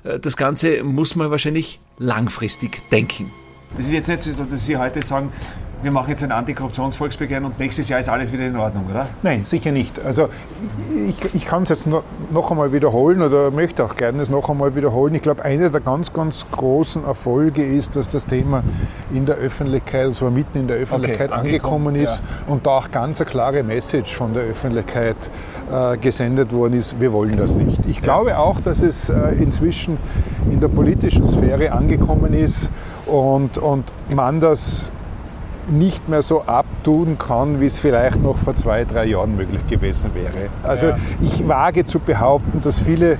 Äh, 0.05 0.21
das 0.21 0.37
Ganze 0.37 0.83
muss 0.85 1.17
man 1.17 1.31
wahrscheinlich 1.31 1.81
langfristig 1.99 2.89
denken. 2.91 3.31
Das 3.77 3.87
ist 3.87 3.93
jetzt 3.93 4.09
nicht 4.09 4.23
so, 4.23 4.45
dass 4.45 4.65
Sie 4.65 4.77
heute 4.77 5.03
sagen, 5.03 5.31
wir 5.85 5.91
machen 5.91 6.09
jetzt 6.09 6.25
ein 6.25 6.33
Antikorruptionsvolksbegehren 6.33 7.45
und 7.45 7.59
nächstes 7.59 7.91
Jahr 7.91 8.01
ist 8.01 8.09
alles 8.09 8.33
wieder 8.33 8.47
in 8.47 8.57
Ordnung, 8.57 8.87
oder? 8.91 9.07
Nein, 9.23 9.45
sicher 9.45 9.71
nicht. 9.71 10.01
Also 10.03 10.31
ich, 11.07 11.35
ich 11.35 11.45
kann 11.45 11.65
es 11.65 11.69
jetzt 11.69 11.87
noch, 11.87 12.05
noch 12.31 12.51
einmal 12.51 12.73
wiederholen 12.73 13.21
oder 13.21 13.51
möchte 13.51 13.85
auch 13.85 13.95
gerne 13.97 14.23
es 14.23 14.31
noch 14.31 14.49
einmal 14.49 14.75
wiederholen. 14.75 15.15
Ich 15.15 15.21
glaube, 15.21 15.45
einer 15.45 15.69
der 15.69 15.83
ganz, 15.83 16.15
ganz 16.15 16.47
großen 16.51 17.05
Erfolge 17.05 17.63
ist, 17.63 17.97
dass 17.97 18.09
das 18.09 18.25
Thema 18.25 18.65
in 19.13 19.27
der 19.27 19.37
Öffentlichkeit, 19.37 20.07
und 20.07 20.17
zwar 20.17 20.31
mitten 20.31 20.61
in 20.61 20.69
der 20.69 20.79
Öffentlichkeit 20.79 21.31
okay, 21.31 21.41
angekommen, 21.41 21.89
angekommen 21.89 21.97
ist 21.97 22.23
ja. 22.47 22.53
und 22.53 22.67
da 22.67 22.71
auch 22.79 22.91
ganz 22.91 23.21
eine 23.21 23.29
klare 23.29 23.63
Message 23.63 24.15
von 24.15 24.33
der 24.33 24.45
Öffentlichkeit 24.45 25.17
äh, 25.71 25.99
gesendet 25.99 26.53
worden 26.53 26.75
ist, 26.75 26.99
wir 26.99 27.13
wollen 27.13 27.37
das 27.37 27.57
nicht. 27.57 27.81
Ich 27.87 28.01
glaube 28.01 28.39
auch, 28.39 28.59
dass 28.61 28.81
es 28.81 29.11
äh, 29.11 29.35
inzwischen 29.39 29.99
in 30.51 30.61
der 30.61 30.69
politischen 30.69 31.27
Sphäre 31.27 31.73
angekommen 31.73 32.33
ist 32.33 32.71
und, 33.07 33.59
und 33.59 33.93
man 34.15 34.41
das 34.41 34.91
nicht 35.69 36.09
mehr 36.09 36.23
so 36.23 36.43
abtun 36.43 37.19
kann, 37.19 37.61
wie 37.61 37.67
es 37.67 37.79
vielleicht 37.79 38.23
noch 38.23 38.37
vor 38.37 38.57
zwei, 38.57 38.85
drei 38.85 39.07
Jahren 39.07 39.37
möglich 39.37 39.67
gewesen 39.67 40.11
wäre. 40.15 40.49
Also 40.63 40.89
ja. 40.89 40.97
ich 41.23 41.47
wage 41.49 41.87
zu 41.87 42.01
behaupten, 42.01 42.61
dass 42.61 42.81
viele 42.81 43.19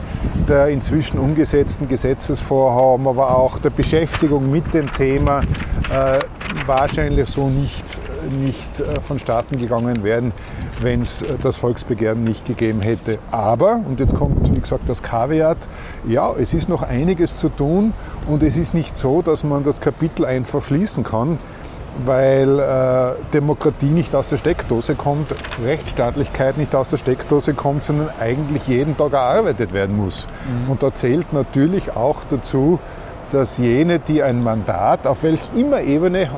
der 0.49 0.69
inzwischen 0.69 1.19
umgesetzten 1.19 1.89
Gesetzesvorhaben, 1.89 3.07
aber 3.09 3.37
auch 3.37 3.59
der 3.59 3.71
Beschäftigung 3.71 4.51
mit 4.51 4.75
dem 4.75 4.93
Thema 4.93 5.41
äh, 5.41 6.19
wahrscheinlich 6.67 7.29
so 7.31 7.49
nicht, 7.49 7.85
nicht 8.31 8.81
äh, 8.81 9.01
vonstatten 9.01 9.57
gegangen 9.59 10.03
wären, 10.03 10.33
wenn 10.81 11.01
es 11.01 11.23
äh, 11.23 11.35
das 11.43 11.57
Volksbegehren 11.57 12.25
nicht 12.25 12.45
gegeben 12.45 12.81
hätte. 12.81 13.19
Aber, 13.31 13.81
und 13.87 14.01
jetzt 14.01 14.15
kommt, 14.15 14.55
wie 14.55 14.61
gesagt, 14.61 14.89
das 14.89 15.03
Kaviat, 15.03 15.59
ja, 16.07 16.33
es 16.33 16.55
ist 16.55 16.69
noch 16.69 16.83
einiges 16.83 17.37
zu 17.37 17.49
tun 17.49 17.93
und 18.27 18.43
es 18.43 18.57
ist 18.57 18.75
nicht 18.75 18.97
so, 18.97 19.23
dass 19.23 19.45
man 19.45 19.63
das 19.63 19.81
Kapitel 19.81 20.25
einfach 20.25 20.65
schließen 20.65 21.05
kann 21.05 21.39
weil 22.05 22.59
äh, 22.59 23.13
Demokratie 23.33 23.87
nicht 23.87 24.15
aus 24.15 24.27
der 24.27 24.37
Steckdose 24.37 24.95
kommt, 24.95 25.35
Rechtsstaatlichkeit 25.65 26.59
nicht 26.59 26.75
aus 26.75 26.89
der 26.89 26.97
Steckdose 26.97 27.55
kommt, 27.55 27.85
sondern 27.85 28.11
eigentlich 28.19 28.67
jeden 28.67 28.97
Tag 28.97 29.13
erarbeitet 29.13 29.73
werden 29.73 29.97
muss. 29.97 30.27
Mhm. 30.27 30.73
Und 30.73 30.83
da 30.83 30.95
zählt 30.95 31.33
natürlich 31.33 31.95
auch 31.97 32.23
dazu, 32.31 32.81
dass 33.31 33.59
jene, 33.59 33.99
die 33.99 34.23
ein 34.23 34.43
Mandat 34.43 35.07
auf 35.07 35.23
welch 35.23 35.41
immer 35.57 35.81
Ebene 35.81 36.31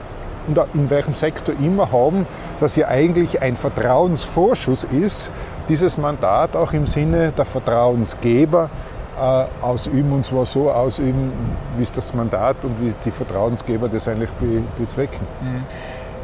in 0.75 0.91
welchem 0.91 1.15
Sektor 1.15 1.55
immer 1.61 1.91
haben, 1.93 2.27
dass 2.61 2.77
ja 2.77 2.89
eigentlich 2.89 3.43
ein 3.43 3.57
Vertrauensvorschuss 3.57 4.85
ist, 4.85 5.31
dieses 5.69 5.99
Mandat 5.99 6.57
auch 6.57 6.73
im 6.73 6.87
Sinne 6.87 7.33
der 7.33 7.45
Vertrauensgeber 7.45 8.71
äh, 9.19 9.45
ausüben 9.65 10.13
und 10.13 10.25
zwar 10.25 10.47
so 10.47 10.71
ausüben, 10.71 11.33
wie 11.77 11.83
es 11.83 11.93
das 11.93 12.15
Mandat 12.15 12.57
und 12.65 12.81
wie 12.81 12.93
die 13.05 13.11
Vertrauensgeber 13.11 13.89
das 13.89 14.09
eigentlich 14.09 14.31
be 14.33 14.63
bezwecken. 14.79 15.27
Mhm. 15.41 15.65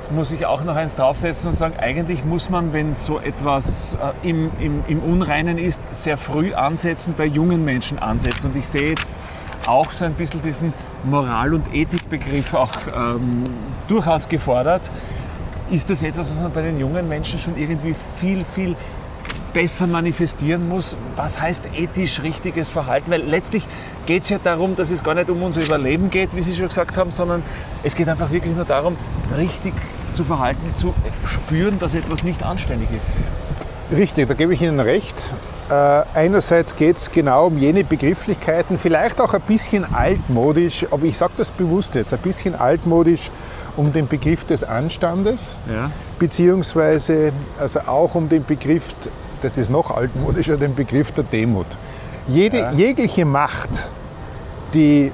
Jetzt 0.03 0.11
muss 0.11 0.33
ich 0.33 0.47
auch 0.47 0.65
noch 0.65 0.75
eins 0.75 0.97
draufsetzen 0.97 1.51
und 1.51 1.57
sagen, 1.57 1.75
eigentlich 1.79 2.25
muss 2.25 2.51
man, 2.51 2.73
wenn 2.73 2.97
so 2.97 3.21
etwas 3.21 3.95
äh, 3.95 4.29
im, 4.29 4.51
im, 4.59 4.83
im 4.89 4.99
Unreinen 4.99 5.59
ist, 5.59 5.81
sehr 5.95 6.17
früh 6.17 6.55
ansetzen, 6.55 7.15
bei 7.17 7.25
jungen 7.25 7.65
Menschen 7.65 8.01
ansetzen. 8.01 8.51
Und 8.51 8.57
ich 8.57 8.67
sehe 8.67 8.89
jetzt 8.89 9.13
auch 9.67 9.93
so 9.93 10.05
ein 10.05 10.15
bisschen 10.15 10.43
diesen 10.43 10.73
Moral- 11.05 11.55
und 11.55 11.75
Ethikbegriff 11.75 12.55
auch 12.55 12.73
ähm, 12.95 13.45
durchaus 13.89 14.29
gefordert. 14.29 14.91
Ist 15.71 15.89
das 15.89 16.03
etwas, 16.03 16.31
was 16.31 16.43
man 16.43 16.53
bei 16.53 16.63
den 16.63 16.79
jungen 16.79 17.09
Menschen 17.09 17.39
schon 17.39 17.57
irgendwie 17.57 17.95
viel, 18.21 18.45
viel 18.55 18.77
besser 19.53 19.87
manifestieren 19.87 20.69
muss. 20.69 20.97
Was 21.17 21.41
heißt 21.41 21.69
ethisch 21.77 22.23
richtiges 22.23 22.69
Verhalten? 22.69 23.11
Weil 23.11 23.23
letztlich 23.23 23.67
geht 24.07 24.25
es 24.25 24.29
ja 24.31 24.39
darum, 24.39 24.77
dass 24.77 24.91
es 24.91 25.03
gar 25.03 25.15
nicht 25.15 25.31
um 25.31 25.43
unser 25.43 25.63
Überleben 25.63 26.11
geht, 26.11 26.35
wie 26.35 26.43
Sie 26.43 26.55
schon 26.55 26.69
gesagt 26.69 26.97
haben, 26.97 27.11
sondern 27.11 27.43
es 27.83 27.95
geht 27.95 28.09
einfach 28.09 28.31
wirklich 28.31 28.55
nur 28.55 28.65
darum, 28.65 28.97
richtig 29.37 29.75
zu 30.13 30.25
verhalten, 30.25 30.75
zu 30.75 30.95
spüren, 31.27 31.79
dass 31.79 31.95
etwas 31.95 32.23
nicht 32.23 32.43
anständig 32.43 32.91
ist. 32.91 33.17
Richtig, 33.91 34.29
da 34.29 34.35
gebe 34.35 34.55
ich 34.55 34.63
Ihnen 34.63 34.81
recht. 34.81 35.33
Äh, 35.73 36.05
einerseits 36.15 36.77
geht 36.77 36.99
es 36.99 37.11
genau 37.11 37.47
um 37.47 37.57
jene 37.57 37.83
Begrifflichkeiten, 37.83 38.79
vielleicht 38.79 39.21
auch 39.23 39.33
ein 39.33 39.41
bisschen 39.41 39.95
altmodisch, 39.95 40.87
aber 40.91 41.05
ich 41.05 41.17
sage 41.17 41.33
das 41.39 41.51
bewusst 41.51 41.95
jetzt, 41.95 42.13
ein 42.13 42.19
bisschen 42.19 42.55
altmodisch 42.55 43.31
um 43.77 43.91
den 43.91 44.07
Begriff 44.07 44.45
des 44.45 44.65
Anstandes, 44.65 45.59
ja. 45.67 45.91
beziehungsweise 46.19 47.33
also 47.59 47.81
auch 47.81 48.15
um 48.15 48.29
den 48.29 48.45
Begriff 48.45 48.85
das 49.41 49.59
ist 49.59 49.71
noch 49.71 49.91
altmodischer, 49.91 50.57
den 50.57 50.75
Begriff 50.75 51.11
der 51.13 51.25
Demut. 51.25 51.67
Jede, 52.29 52.59
ja. 52.59 52.73
Jegliche 52.73 53.25
Macht, 53.25 53.91
die, 54.75 55.11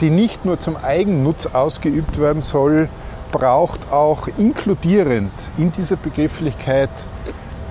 die 0.00 0.10
nicht 0.10 0.44
nur 0.44 0.60
zum 0.60 0.76
Eigennutz 0.76 1.46
ausgeübt 1.46 2.18
werden 2.18 2.40
soll, 2.40 2.88
braucht 3.32 3.90
auch 3.90 4.28
inkludierend 4.38 5.32
in 5.58 5.72
dieser 5.72 5.96
Begrifflichkeit 5.96 6.90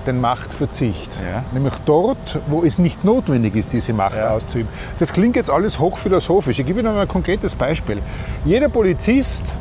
den 0.06 0.20
Machtverzicht. 0.20 1.10
Ja. 1.20 1.44
Nämlich 1.52 1.74
dort, 1.86 2.40
wo 2.46 2.62
es 2.62 2.78
nicht 2.78 3.04
notwendig 3.04 3.56
ist, 3.56 3.72
diese 3.72 3.92
Macht 3.92 4.16
ja. 4.16 4.30
auszuüben. 4.30 4.68
Das 4.98 5.12
klingt 5.12 5.36
jetzt 5.36 5.50
alles 5.50 5.78
hochphilosophisch. 5.78 6.58
Ich 6.58 6.66
gebe 6.66 6.80
Ihnen 6.80 6.94
mal 6.94 7.02
ein 7.02 7.08
konkretes 7.08 7.54
Beispiel. 7.54 8.00
Jeder 8.44 8.68
Polizist, 8.68 9.56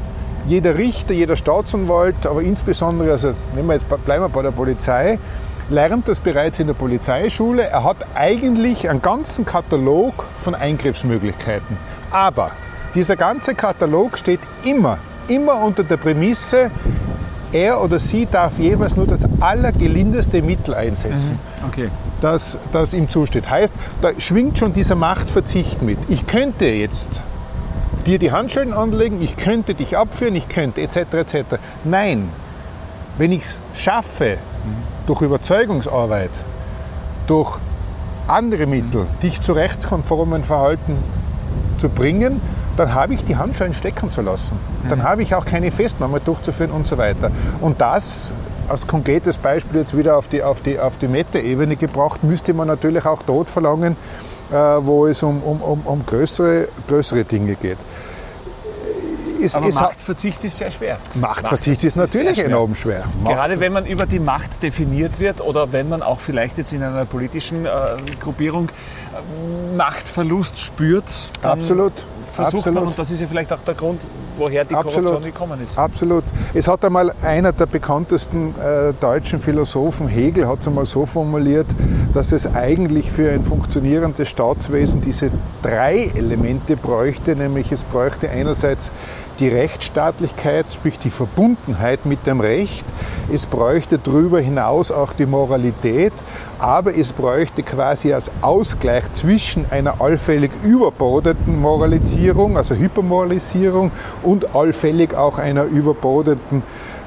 jeder 0.48 0.78
Richter, 0.78 1.14
jeder 1.14 1.36
Staatsanwalt, 1.38 2.28
aber 2.28 2.42
insbesondere, 2.42 3.12
also 3.12 3.34
nehmen 3.56 3.68
wir 3.70 3.76
jetzt, 3.76 3.88
bleiben 4.06 4.24
wir 4.24 4.30
bei 4.30 4.42
der 4.42 4.52
Polizei, 4.52 5.18
lernt 5.70 6.08
das 6.08 6.20
bereits 6.20 6.60
in 6.60 6.68
der 6.68 6.74
Polizeischule. 6.74 7.64
Er 7.64 7.84
hat 7.84 7.98
eigentlich 8.16 8.90
einen 8.90 9.02
ganzen 9.02 9.46
Katalog 9.46 10.26
von 10.36 10.56
Eingriffsmöglichkeiten. 10.56 11.78
Aber 12.12 12.52
dieser 12.94 13.16
ganze 13.16 13.56
Katalog 13.56 14.18
steht 14.18 14.42
immer, 14.64 14.98
immer 15.28 15.64
unter 15.64 15.84
der 15.84 15.98
Prämisse, 15.98 16.70
er 17.54 17.82
oder 17.82 18.00
sie 18.00 18.26
darf 18.26 18.60
jeweils 18.60 18.96
nur 18.96 19.08
das 19.08 19.26
allergelindeste 19.40 20.42
Mittel 20.42 20.74
einsetzen, 20.74 21.40
mhm. 21.62 21.68
okay. 21.68 21.90
das, 22.22 22.58
das 22.72 22.94
ihm 22.94 23.10
zusteht. 23.10 23.50
Heißt, 23.50 23.74
da 24.02 24.12
schwingt 24.20 24.58
schon 24.58 24.74
dieser 24.74 24.96
Machtverzicht 24.96 25.82
mit. 25.82 25.98
Ich 26.10 26.26
könnte 26.28 26.66
jetzt 26.66 27.22
dir 28.06 28.20
die 28.20 28.32
Handschellen 28.32 28.74
anlegen, 28.74 29.22
ich 29.22 29.38
könnte 29.38 29.76
dich 29.76 29.98
abführen, 29.98 30.36
ich 30.36 30.50
könnte 30.50 30.82
etc. 30.82 30.98
etc. 31.14 31.36
Nein, 31.84 32.30
wenn 33.18 33.32
ich 33.32 33.44
es 33.44 33.62
schaffe, 33.74 34.38
durch 35.06 35.22
Überzeugungsarbeit, 35.22 36.32
durch 37.28 37.60
andere 38.28 38.66
Mittel, 38.66 39.08
dich 39.22 39.42
zu 39.42 39.54
rechtskonformen 39.54 40.44
Verhalten 40.44 40.98
zu 41.78 41.90
bringen, 41.90 42.42
dann 42.76 42.94
habe 42.94 43.14
ich 43.14 43.24
die 43.24 43.36
Handschellen 43.36 43.74
stecken 43.74 44.12
zu 44.12 44.22
lassen. 44.22 44.58
Dann 44.90 45.00
mhm. 45.00 45.04
habe 45.04 45.22
ich 45.22 45.36
auch 45.36 45.46
keine 45.46 45.72
Festnahme 45.72 46.20
durchzuführen 46.20 46.72
und 46.72 46.88
so 46.88 46.98
weiter. 46.98 47.32
Und 47.62 47.82
das 47.82 48.34
als 48.68 48.88
konkretes 48.88 49.38
Beispiel 49.38 49.82
jetzt 49.82 49.96
wieder 49.96 50.18
auf 50.18 50.28
die, 50.28 50.42
auf 50.42 50.62
die, 50.62 50.80
auf 50.80 50.98
die 50.98 51.08
Meta-Ebene 51.08 51.76
gebracht, 51.76 52.24
müsste 52.24 52.54
man 52.54 52.68
natürlich 52.68 53.06
auch 53.06 53.22
dort 53.24 53.50
verlangen, 53.50 53.96
äh, 54.52 54.56
wo 54.56 55.06
es 55.06 55.22
um, 55.22 55.42
um, 55.44 55.62
um, 55.62 55.82
um 55.82 56.06
größere, 56.06 56.70
größere 56.88 57.26
Dinge 57.26 57.56
geht. 57.56 57.78
Es, 59.44 59.56
Aber 59.56 59.68
es 59.68 59.76
Machtverzicht 59.76 60.44
ist 60.46 60.58
sehr 60.58 60.72
schwer. 60.72 60.98
Machtverzicht 61.16 61.84
ist 61.84 61.96
natürlich 61.96 62.40
ist 62.40 62.46
enorm 62.46 62.76
schwer. 62.76 63.04
Gerade 63.26 63.60
wenn 63.60 63.74
man 63.74 63.86
über 63.86 64.06
die 64.06 64.20
Macht 64.20 64.64
definiert 64.64 65.20
wird 65.20 65.42
oder 65.42 65.72
wenn 65.72 65.90
man 65.90 66.02
auch 66.02 66.22
vielleicht 66.22 66.58
jetzt 66.58 66.72
in 66.72 66.82
einer 66.82 67.06
politischen 67.06 67.66
äh, 67.66 67.70
Gruppierung 68.20 68.70
äh, 68.70 69.76
Machtverlust 69.76 70.58
spürt, 70.58 71.12
dann 71.42 71.60
Absolut 71.60 71.94
versucht 72.34 72.68
Absolut. 72.68 72.76
man, 72.76 72.88
und 72.88 73.00
das 73.00 73.12
ist 73.12 73.20
ja 73.22 73.28
vielleicht 73.28 73.54
auch 73.54 73.62
der 73.62 73.76
Grund, 73.76 74.02
woher 74.38 74.66
die 74.66 74.76
Absolut. 74.76 75.06
Korruption 75.06 75.32
gekommen 75.32 75.62
ist. 75.64 75.78
Absolut. 75.78 76.24
Es 76.54 76.68
hat 76.68 76.84
einmal 76.86 77.14
einer 77.24 77.52
der 77.52 77.66
bekanntesten 77.66 78.56
äh, 78.60 78.94
deutschen 79.00 79.40
Philosophen, 79.40 80.08
Hegel, 80.08 80.48
hat 80.48 80.62
es 80.62 80.68
einmal 80.68 80.86
so 80.86 81.06
formuliert, 81.06 81.68
dass 82.14 82.32
es 82.32 82.54
eigentlich 82.56 83.12
für 83.12 83.32
ein 83.32 83.44
funktionierendes 83.44 84.30
Staatswesen 84.30 85.02
diese 85.02 85.32
drei 85.62 86.12
Elemente 86.16 86.78
bräuchte, 86.78 87.36
nämlich 87.36 87.72
es 87.72 87.84
bräuchte 87.84 88.30
einerseits 88.30 88.92
die 89.40 89.48
Rechtsstaatlichkeit, 89.48 90.72
sprich 90.72 91.00
die 91.00 91.10
Verbundenheit 91.10 92.06
mit 92.06 92.26
dem 92.26 92.40
Recht. 92.40 92.86
Es 93.32 93.46
bräuchte 93.46 93.98
darüber 93.98 94.40
hinaus 94.40 94.92
auch 94.92 95.14
die 95.14 95.26
Moralität, 95.26 96.14
aber 96.60 96.96
es 96.96 97.12
bräuchte 97.12 97.64
quasi 97.64 98.14
als 98.14 98.32
Ausgleich 98.42 99.12
zwischen 99.14 99.66
einer 99.72 100.02
allfällig 100.02 100.52
überbordeten 100.64 101.60
Moralisierung, 101.60 102.58
also 102.58 102.76
Hypermoralisierung, 102.76 103.92
und 104.24 104.56
allfällig 104.56 105.14
auch 105.16 105.38
einer 105.38 105.66
überbordeten 105.66 106.64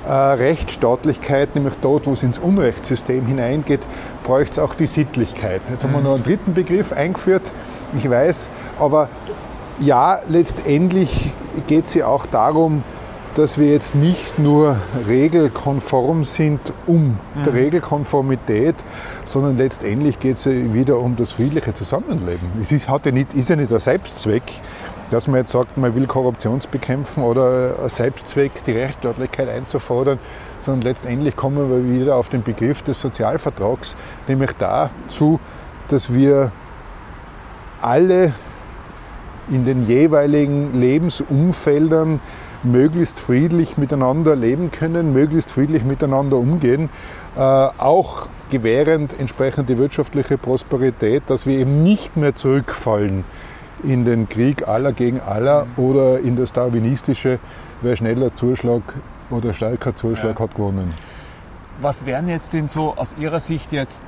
äh, 0.07 0.13
Rechtsstaatlichkeit, 0.13 1.55
nämlich 1.55 1.75
dort, 1.81 2.07
wo 2.07 2.13
es 2.13 2.23
ins 2.23 2.39
Unrechtssystem 2.39 3.27
hineingeht, 3.27 3.81
bräuchte 4.23 4.53
es 4.53 4.59
auch 4.59 4.75
die 4.75 4.87
Sittlichkeit. 4.87 5.63
Jetzt 5.71 5.85
haben 5.85 5.93
wir 5.93 6.01
noch 6.01 6.15
einen 6.15 6.25
dritten 6.25 6.55
Begriff 6.55 6.93
eingeführt, 6.93 7.51
ich 7.97 8.09
weiß, 8.09 8.49
aber 8.79 9.09
ja, 9.79 10.21
letztendlich 10.29 11.33
geht 11.67 11.87
es 11.87 11.95
ja 11.95 12.07
auch 12.07 12.27
darum, 12.27 12.83
dass 13.35 13.59
wir 13.59 13.71
jetzt 13.71 13.95
nicht 13.95 14.39
nur 14.39 14.79
regelkonform 15.07 16.25
sind 16.25 16.73
um 16.87 17.19
mhm. 17.35 17.45
der 17.45 17.53
Regelkonformität, 17.53 18.77
sondern 19.27 19.57
letztendlich 19.57 20.19
geht 20.19 20.37
es 20.37 20.47
ja 20.47 20.53
wieder 20.53 20.99
um 20.99 21.17
das 21.17 21.33
friedliche 21.33 21.75
Zusammenleben. 21.75 22.49
Es 22.63 22.73
ist, 22.73 22.89
hat 22.89 23.05
ja 23.05 23.13
nicht, 23.13 23.35
ist 23.35 23.51
ja 23.51 23.57
nicht 23.57 23.71
der 23.71 23.81
Selbstzweck, 23.81 24.45
dass 25.11 25.29
man 25.29 25.37
jetzt 25.37 25.53
sagt, 25.53 25.77
man 25.77 25.95
will 25.95 26.07
Korruption 26.07 26.61
bekämpfen 26.71 27.23
oder 27.23 27.77
ein 27.83 27.89
Selbstzweck, 27.89 28.65
die 28.65 28.73
Rechtsstaatlichkeit 28.73 29.49
einzufordern, 29.49 30.19
sondern 30.61 30.83
letztendlich 30.83 31.37
kommen 31.37 31.71
wir 31.71 32.01
wieder 32.01 32.17
auf 32.17 32.29
den 32.29 32.43
Begriff 32.43 32.83
des 32.83 33.01
Sozialvertrags, 33.01 33.97
nämlich 34.27 34.51
dazu, 34.59 35.39
dass 35.89 36.13
wir 36.13 36.51
alle 37.81 38.33
in 39.49 39.65
den 39.65 39.87
jeweiligen 39.87 40.75
Lebensumfeldern 40.75 42.21
möglichst 42.65 43.21
friedlich 43.21 43.79
miteinander 43.79 44.35
leben 44.35 44.73
können, 44.73 45.13
möglichst 45.13 45.53
friedlich 45.53 45.85
miteinander 45.85 46.37
umgehen, 46.37 46.89
äh, 47.37 47.41
auch 47.41 48.27
gewährend 48.51 49.19
entsprechende 49.21 49.79
wirtschaftliche 49.79 50.37
Prosperität, 50.39 51.25
dass 51.27 51.47
wir 51.47 51.59
eben 51.59 51.85
nicht 51.85 52.17
mehr 52.17 52.35
zurückfallen 52.35 53.25
in 53.83 54.05
den 54.05 54.29
Krieg 54.29 54.67
aller 54.67 54.93
gegen 54.93 55.21
aller 55.21 55.67
oder 55.77 56.21
in 56.21 56.37
das 56.37 56.53
darwinistische, 56.53 57.39
wer 57.83 57.97
schneller 57.97 58.35
Zuschlag 58.35 58.83
oder 59.31 59.53
stärker 59.53 59.95
Zuschlag 59.95 60.39
ja. 60.39 60.45
hat 60.45 60.55
gewonnen. 60.55 60.93
Was 61.81 62.07
wären 62.07 62.29
jetzt 62.29 62.53
denn 62.53 62.69
so 62.69 62.95
aus 62.97 63.17
Ihrer 63.19 63.41
Sicht 63.41 63.73
jetzt 63.73 64.05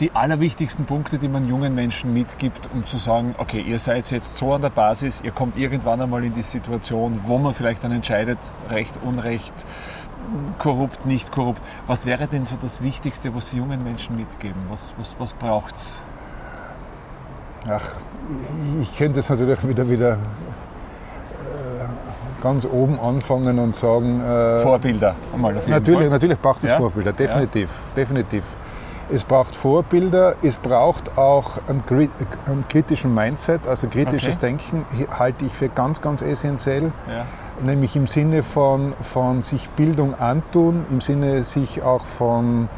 die 0.00 0.12
allerwichtigsten 0.12 0.86
Punkte, 0.86 1.18
die 1.18 1.28
man 1.28 1.48
jungen 1.48 1.74
Menschen 1.74 2.12
mitgibt, 2.12 2.68
um 2.72 2.84
zu 2.84 2.98
sagen, 2.98 3.34
okay, 3.38 3.60
ihr 3.60 3.78
seid 3.78 4.10
jetzt 4.10 4.36
so 4.36 4.54
an 4.54 4.62
der 4.62 4.70
Basis, 4.70 5.22
ihr 5.22 5.30
kommt 5.30 5.56
irgendwann 5.56 6.00
einmal 6.00 6.24
in 6.24 6.34
die 6.34 6.42
Situation, 6.42 7.20
wo 7.24 7.38
man 7.38 7.54
vielleicht 7.54 7.84
dann 7.84 7.92
entscheidet, 7.92 8.38
Recht, 8.70 8.92
Unrecht, 9.04 9.54
korrupt, 10.58 11.06
nicht 11.06 11.30
korrupt. 11.30 11.62
Was 11.86 12.06
wäre 12.06 12.26
denn 12.26 12.46
so 12.46 12.56
das 12.60 12.82
Wichtigste, 12.82 13.34
was 13.34 13.50
Sie 13.50 13.58
jungen 13.58 13.84
Menschen 13.84 14.16
mitgeben? 14.16 14.60
Was, 14.68 14.94
was, 14.98 15.16
was 15.18 15.32
braucht 15.32 15.74
es? 15.74 16.02
Ach, 17.68 17.82
ich 18.82 18.96
könnte 18.96 19.20
es 19.20 19.28
natürlich 19.28 19.66
wieder, 19.66 19.88
wieder 19.88 20.12
äh, 20.12 20.16
ganz 22.42 22.66
oben 22.66 22.98
anfangen 23.00 23.58
und 23.58 23.76
sagen. 23.76 24.20
Äh, 24.20 24.58
Vorbilder, 24.58 25.14
einmal 25.32 25.56
auf 25.56 25.62
jeden 25.62 25.70
natürlich, 25.70 26.00
Fall. 26.00 26.10
Natürlich 26.10 26.38
braucht 26.38 26.64
es 26.64 26.70
ja? 26.70 26.78
Vorbilder, 26.78 27.12
definitiv. 27.12 27.70
Ja. 27.70 28.02
definitiv. 28.02 28.42
Es 29.12 29.22
braucht 29.22 29.54
Vorbilder, 29.54 30.36
es 30.42 30.56
braucht 30.56 31.18
auch 31.18 31.58
einen, 31.68 31.82
einen 32.46 32.64
kritischen 32.68 33.14
Mindset, 33.14 33.66
also 33.66 33.86
kritisches 33.86 34.36
okay. 34.36 34.46
Denken 34.46 34.86
halte 35.10 35.44
ich 35.44 35.52
für 35.52 35.68
ganz, 35.68 36.00
ganz 36.00 36.22
essentiell. 36.22 36.90
Ja. 37.08 37.26
Nämlich 37.62 37.94
im 37.96 38.06
Sinne 38.06 38.42
von, 38.42 38.94
von 39.02 39.42
sich 39.42 39.68
Bildung 39.70 40.18
antun, 40.18 40.86
im 40.90 41.00
Sinne 41.00 41.44
sich 41.44 41.82
auch 41.82 42.04
von 42.04 42.68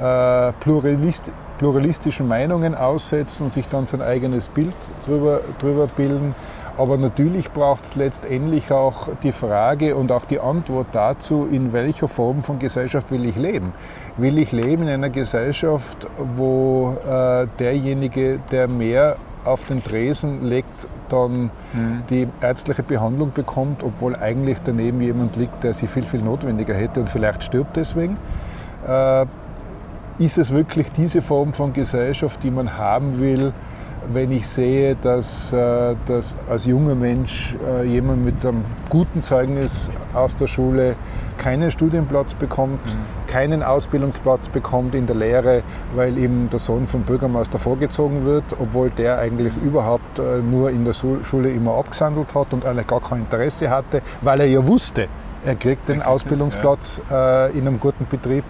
äh, 0.00 0.52
Pluralist, 0.60 1.30
pluralistischen 1.58 2.28
Meinungen 2.28 2.74
aussetzen, 2.74 3.50
sich 3.50 3.66
dann 3.68 3.86
sein 3.86 4.02
eigenes 4.02 4.48
Bild 4.48 4.74
drüber, 5.04 5.40
drüber 5.58 5.86
bilden. 5.86 6.34
Aber 6.78 6.98
natürlich 6.98 7.50
braucht 7.50 7.84
es 7.84 7.96
letztendlich 7.96 8.70
auch 8.70 9.08
die 9.22 9.32
Frage 9.32 9.96
und 9.96 10.12
auch 10.12 10.26
die 10.26 10.38
Antwort 10.38 10.88
dazu, 10.92 11.48
in 11.50 11.72
welcher 11.72 12.06
Form 12.06 12.42
von 12.42 12.58
Gesellschaft 12.58 13.10
will 13.10 13.24
ich 13.24 13.36
leben. 13.36 13.72
Will 14.18 14.36
ich 14.36 14.52
leben 14.52 14.82
in 14.82 14.90
einer 14.90 15.08
Gesellschaft, 15.08 16.06
wo 16.36 16.96
äh, 17.08 17.46
derjenige, 17.58 18.40
der 18.52 18.68
mehr 18.68 19.16
auf 19.46 19.64
den 19.64 19.82
Tresen 19.82 20.44
legt, 20.44 20.86
dann 21.08 21.50
mhm. 21.72 22.02
die 22.10 22.28
ärztliche 22.42 22.82
Behandlung 22.82 23.32
bekommt, 23.32 23.82
obwohl 23.82 24.14
eigentlich 24.16 24.58
daneben 24.64 25.00
jemand 25.00 25.36
liegt, 25.36 25.64
der 25.64 25.72
sie 25.72 25.86
viel, 25.86 26.02
viel 26.02 26.20
notwendiger 26.20 26.74
hätte 26.74 27.00
und 27.00 27.08
vielleicht 27.08 27.44
stirbt 27.44 27.76
deswegen. 27.76 28.18
Äh, 28.86 29.24
ist 30.18 30.38
es 30.38 30.50
wirklich 30.50 30.90
diese 30.92 31.22
Form 31.22 31.52
von 31.52 31.72
Gesellschaft, 31.72 32.42
die 32.42 32.50
man 32.50 32.76
haben 32.76 33.20
will, 33.20 33.52
wenn 34.12 34.30
ich 34.30 34.46
sehe, 34.46 34.96
dass, 34.96 35.52
äh, 35.52 35.94
dass 36.06 36.34
als 36.48 36.66
junger 36.66 36.94
Mensch 36.94 37.56
äh, 37.66 37.84
jemand 37.84 38.24
mit 38.24 38.44
einem 38.44 38.64
guten 38.88 39.22
Zeugnis 39.22 39.90
aus 40.14 40.34
der 40.36 40.46
Schule 40.46 40.94
keinen 41.38 41.70
Studienplatz 41.70 42.34
bekommt, 42.34 42.84
mhm. 42.86 43.30
keinen 43.30 43.62
Ausbildungsplatz 43.62 44.48
bekommt 44.48 44.94
in 44.94 45.06
der 45.06 45.16
Lehre, 45.16 45.62
weil 45.94 46.16
ihm 46.18 46.48
der 46.50 46.60
Sohn 46.60 46.86
vom 46.86 47.02
Bürgermeister 47.02 47.58
vorgezogen 47.58 48.24
wird, 48.24 48.44
obwohl 48.58 48.90
der 48.90 49.18
eigentlich 49.18 49.52
überhaupt 49.62 50.18
äh, 50.18 50.38
nur 50.38 50.70
in 50.70 50.84
der 50.84 50.94
Schule 50.94 51.50
immer 51.50 51.74
abgesandelt 51.74 52.34
hat 52.34 52.52
und 52.52 52.64
eigentlich 52.64 52.86
gar 52.86 53.00
kein 53.00 53.20
Interesse 53.20 53.68
hatte, 53.70 54.02
weil 54.22 54.40
er 54.40 54.46
ja 54.46 54.66
wusste, 54.66 55.08
er 55.44 55.56
kriegt 55.56 55.88
den 55.88 56.02
Ausbildungsplatz 56.02 57.00
in 57.08 57.14
einem 57.68 57.78
guten 57.78 58.04
Betrieb 58.10 58.42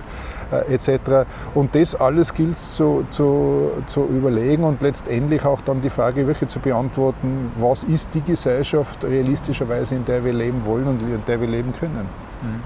äh, 0.50 0.74
etc. 0.74 1.26
Und 1.54 1.74
das 1.74 1.94
alles 1.94 2.34
gilt 2.34 2.58
zu, 2.58 3.06
zu, 3.10 3.70
zu 3.86 4.06
überlegen 4.06 4.64
und 4.64 4.82
letztendlich 4.82 5.44
auch 5.44 5.60
dann 5.60 5.82
die 5.82 5.90
Frage 5.90 6.26
wirklich 6.26 6.50
zu 6.50 6.60
beantworten, 6.60 7.52
was 7.58 7.84
ist 7.84 8.14
die 8.14 8.22
Gesellschaft 8.22 9.04
realistischerweise, 9.04 9.94
in 9.94 10.04
der 10.04 10.24
wir 10.24 10.32
leben 10.32 10.64
wollen 10.64 10.86
und 10.86 11.02
in 11.02 11.22
der 11.26 11.40
wir 11.40 11.48
leben 11.48 11.72
können. 11.78 12.08
Mhm. 12.42 12.62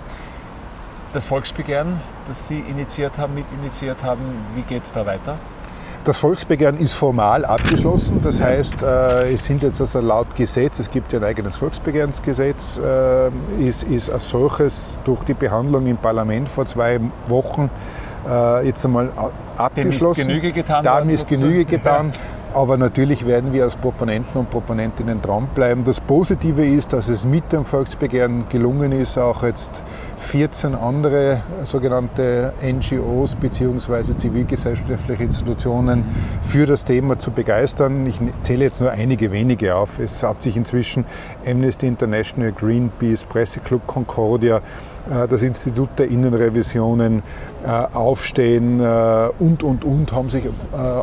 Das 1.13 1.27
Volksbegehren, 1.27 2.01
das 2.27 2.47
Sie 2.47 2.61
initiiert 2.61 3.19
haben, 3.19 3.35
mitinitiiert 3.35 4.05
haben, 4.05 4.23
wie 4.55 4.63
geht 4.63 4.85
es 4.85 4.93
da 4.93 5.05
weiter? 5.07 5.39
Das 6.05 6.17
Volksbegehren 6.17 6.79
ist 6.79 6.95
formal 6.95 7.45
abgeschlossen. 7.45 8.21
Das 8.25 8.41
heißt, 8.41 8.83
äh, 8.83 9.35
es 9.35 9.45
sind 9.45 9.63
jetzt 9.63 9.83
also 9.83 10.01
laut 10.01 10.35
Gesetz, 10.35 10.79
es 10.79 10.91
gibt 10.91 11.13
ja 11.13 11.19
ein 11.19 11.25
eigenes 11.25 11.57
Volksbegehrensgesetz, 11.57 12.81
äh, 12.83 13.29
ist, 13.63 13.83
ist 13.83 14.09
als 14.09 14.31
solches 14.31 14.99
durch 15.05 15.23
die 15.25 15.35
Behandlung 15.35 15.87
im 15.87 15.99
Parlament 15.99 16.49
vor 16.49 16.65
zwei 16.65 17.01
Wochen 17.29 17.69
äh, 18.27 18.67
jetzt 18.67 18.83
einmal 18.87 19.11
abgeschlossen. 19.59 20.27
Dem 20.27 20.31
ist 20.31 20.43
Genüge 20.43 20.53
getan. 20.53 20.85
Dem 20.85 21.09
ist 21.11 21.29
Genüge 21.29 21.65
getan. 21.67 22.13
Aber 22.55 22.77
natürlich 22.77 23.27
werden 23.27 23.53
wir 23.53 23.65
als 23.65 23.77
Proponenten 23.77 24.41
und 24.41 24.51
Proponentinnen 24.51 25.23
dranbleiben. 25.23 25.85
Das 25.85 26.01
Positive 26.01 26.67
ist, 26.67 26.93
dass 26.93 27.09
es 27.09 27.25
mit 27.25 27.53
dem 27.53 27.65
Volksbegehren 27.65 28.45
gelungen 28.49 28.93
ist, 28.93 29.19
auch 29.19 29.43
jetzt 29.43 29.83
14 30.19 30.75
andere 30.75 31.43
sogenannte 31.65 32.53
NGOs 32.63 33.37
bzw. 33.37 34.17
zivilgesellschaftliche 34.17 35.25
Institutionen 35.25 36.05
für 36.43 36.67
das 36.67 36.85
Thema 36.85 37.19
zu 37.19 37.31
begeistern. 37.31 38.07
Ich 38.07 38.19
zähle 38.43 38.65
jetzt 38.65 38.81
nur 38.81 38.91
einige 38.91 39.33
wenige 39.33 39.77
auf. 39.77 39.99
Es 39.99 40.23
hat 40.23 40.43
sich 40.43 40.57
inzwischen 40.57 41.05
Amnesty 41.47 41.87
International, 41.87 42.53
Greenpeace, 42.53 43.25
Presseclub 43.25 43.87
Concordia, 43.87 44.59
äh, 45.11 45.29
das 45.29 45.43
Institut 45.43 45.91
der 45.99 46.09
Innenrevisionen, 46.09 47.23
äh, 47.65 47.69
Aufstehen 47.69 48.81
äh, 48.81 49.29
und, 49.39 49.63
und, 49.63 49.85
und 49.85 50.13
haben 50.13 50.31
sich 50.31 50.45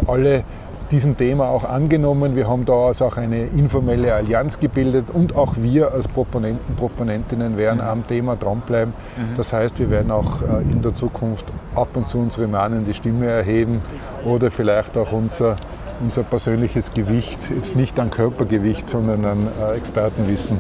alle 0.08 0.44
diesem 0.92 1.18
Thema 1.18 1.50
auch 1.50 1.64
angenommen. 1.64 2.36
Wir 2.36 2.48
haben 2.48 2.66
da 2.66 2.88
also 2.88 3.06
auch 3.06 3.18
eine 3.18 3.46
informelle 3.46 4.14
Allianz 4.14 4.60
gebildet 4.60 5.06
und 5.12 5.36
auch 5.36 5.56
wir 5.58 5.92
als 5.92 6.08
Proponenten, 6.08 6.76
Proponentinnen 6.76 7.58
werden 7.58 7.82
mhm. 7.82 7.88
am 7.88 8.08
Thema 8.08 8.36
dranbleiben. 8.36 8.94
Mhm. 9.18 9.36
Das 9.36 9.54
heißt, 9.54 9.80
wir 9.80 9.90
werden 9.90 10.12
auch 10.12 10.42
äh, 10.42 10.62
in 10.72 10.82
der 10.82 10.96
Zukunft 10.96 11.46
ab 11.76 11.90
und 11.96 12.08
zu 12.08 12.20
unsere 12.20 12.48
mahnende 12.48 12.94
Stimme 12.94 13.28
erheben 13.28 13.82
oder 14.26 14.52
vielleicht 14.52 14.98
auch 14.98 15.12
unser, 15.12 15.56
unser 16.02 16.24
persönliches 16.24 16.94
Gewicht, 16.94 17.40
jetzt 17.56 17.76
nicht 17.76 18.00
an 18.00 18.12
Körpergewicht, 18.12 18.90
sondern 18.90 19.26
an 19.26 19.48
äh, 19.62 19.78
Expertenwissen 19.78 20.60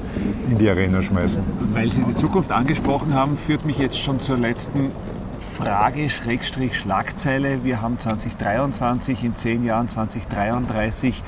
in 0.49 0.57
die 0.57 0.69
Arena 0.69 1.01
schmeißen. 1.01 1.43
Weil 1.73 1.89
Sie 1.89 2.03
die 2.03 2.15
Zukunft 2.15 2.51
angesprochen 2.51 3.13
haben, 3.13 3.37
führt 3.37 3.65
mich 3.65 3.77
jetzt 3.77 3.99
schon 3.99 4.19
zur 4.19 4.37
letzten 4.37 4.91
Frage, 5.57 6.07
Schrägstrich, 6.11 6.77
Schlagzeile. 6.77 7.63
Wir 7.63 7.81
haben 7.81 7.97
2023, 7.97 9.23
in 9.23 9.35
zehn 9.35 9.63
Jahren 9.63 9.87
2033. 9.87 11.23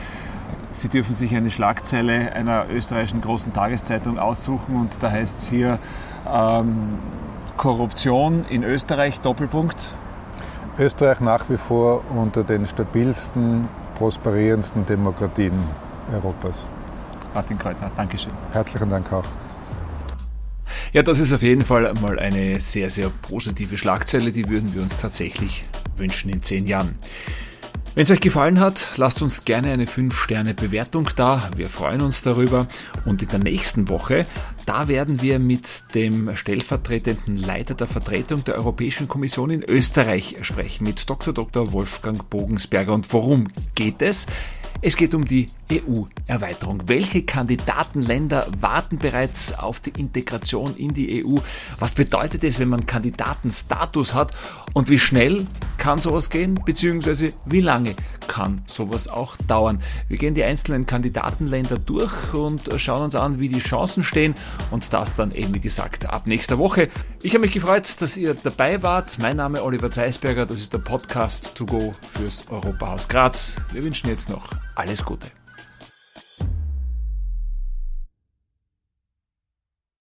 Sie 0.69 0.87
dürfen 0.87 1.15
sich 1.15 1.35
eine 1.35 1.49
Schlagzeile 1.49 2.31
einer 2.33 2.67
österreichischen 2.69 3.21
großen 3.21 3.53
Tageszeitung 3.53 4.19
aussuchen 4.19 4.75
und 4.75 5.01
da 5.01 5.09
heißt 5.09 5.39
es 5.39 5.49
hier 5.49 5.79
ähm, 6.31 6.99
Korruption 7.57 8.45
in 8.49 8.63
Österreich, 8.63 9.19
Doppelpunkt. 9.19 9.95
Österreich 10.77 11.21
nach 11.21 11.49
wie 11.49 11.57
vor 11.57 12.03
unter 12.15 12.43
den 12.43 12.67
stabilsten, 12.67 13.67
prosperierendsten 13.95 14.85
Demokratien 14.85 15.53
Europas. 16.13 16.67
Martin 17.33 17.57
Kreutner, 17.57 17.89
Dankeschön. 17.97 18.33
Herzlichen 18.51 18.91
Dank 18.91 19.11
auch. 19.11 19.25
Ja, 20.91 21.03
das 21.03 21.19
ist 21.19 21.33
auf 21.33 21.43
jeden 21.43 21.63
Fall 21.63 21.93
mal 22.01 22.17
eine 22.17 22.59
sehr, 22.59 22.89
sehr 22.89 23.09
positive 23.09 23.77
Schlagzeile, 23.77 24.31
die 24.31 24.49
würden 24.49 24.73
wir 24.73 24.81
uns 24.81 24.97
tatsächlich 24.97 25.61
wünschen 25.97 26.31
in 26.31 26.41
zehn 26.41 26.65
Jahren. 26.65 26.95
Wenn 27.93 28.03
es 28.03 28.11
euch 28.11 28.21
gefallen 28.21 28.59
hat, 28.59 28.93
lasst 28.97 29.21
uns 29.21 29.45
gerne 29.45 29.71
eine 29.71 29.85
5-Sterne-Bewertung 29.85 31.09
da. 31.15 31.51
Wir 31.55 31.69
freuen 31.69 32.01
uns 32.01 32.21
darüber. 32.21 32.67
Und 33.05 33.21
in 33.21 33.27
der 33.27 33.39
nächsten 33.39 33.89
Woche, 33.89 34.25
da 34.65 34.87
werden 34.87 35.21
wir 35.21 35.37
mit 35.37 35.83
dem 35.95 36.35
stellvertretenden 36.35 37.37
Leiter 37.37 37.73
der 37.73 37.87
Vertretung 37.87 38.43
der 38.45 38.55
Europäischen 38.55 39.07
Kommission 39.07 39.49
in 39.49 39.63
Österreich 39.63 40.37
sprechen, 40.41 40.85
mit 40.85 41.09
Dr. 41.09 41.33
Dr. 41.33 41.73
Wolfgang 41.73 42.29
Bogensberger. 42.29 42.93
Und 42.93 43.11
worum 43.11 43.47
geht 43.75 44.01
es? 44.01 44.27
Es 44.81 44.95
geht 44.95 45.13
um 45.13 45.25
die 45.25 45.47
EU-Erweiterung. 45.69 46.83
Welche 46.87 47.23
Kandidatenländer 47.23 48.47
warten 48.61 48.97
bereits 48.97 49.53
auf 49.59 49.81
die 49.81 49.89
Integration 49.89 50.73
in 50.77 50.93
die 50.93 51.25
EU? 51.25 51.39
Was 51.79 51.93
bedeutet 51.93 52.45
es, 52.45 52.59
wenn 52.59 52.69
man 52.69 52.85
Kandidatenstatus 52.85 54.13
hat? 54.13 54.31
Und 54.71 54.89
wie 54.89 54.97
schnell 54.97 55.47
kann 55.77 55.99
sowas 55.99 56.29
gehen? 56.29 56.55
Beziehungsweise 56.63 57.33
wie 57.45 57.59
lange 57.59 57.93
kann 58.29 58.61
sowas 58.67 59.09
auch 59.09 59.35
dauern? 59.47 59.79
Wir 60.07 60.17
gehen 60.17 60.33
die 60.33 60.45
einzelnen 60.45 60.85
Kandidatenländer 60.85 61.77
durch 61.77 62.33
und 62.33 62.69
schauen 62.77 63.03
uns 63.03 63.15
an, 63.15 63.41
wie 63.41 63.49
die 63.49 63.59
Chancen 63.59 64.01
stehen. 64.01 64.33
Und 64.71 64.93
das 64.93 65.13
dann 65.13 65.33
eben, 65.33 65.53
wie 65.53 65.59
gesagt, 65.59 66.05
ab 66.05 66.25
nächster 66.25 66.57
Woche. 66.57 66.87
Ich 67.21 67.33
habe 67.33 67.41
mich 67.41 67.51
gefreut, 67.51 68.01
dass 68.01 68.15
ihr 68.15 68.33
dabei 68.33 68.81
wart. 68.81 69.19
Mein 69.19 69.35
Name 69.35 69.61
Oliver 69.61 69.91
Zeisberger. 69.91 70.45
Das 70.45 70.61
ist 70.61 70.71
der 70.71 70.79
Podcast 70.79 71.53
to 71.55 71.65
go 71.65 71.91
fürs 72.11 72.47
Europahaus 72.47 73.09
Graz. 73.09 73.57
Wir 73.73 73.83
wünschen 73.83 74.07
jetzt 74.07 74.29
noch 74.29 74.53
alles 74.79 75.03
Gute. 75.03 75.27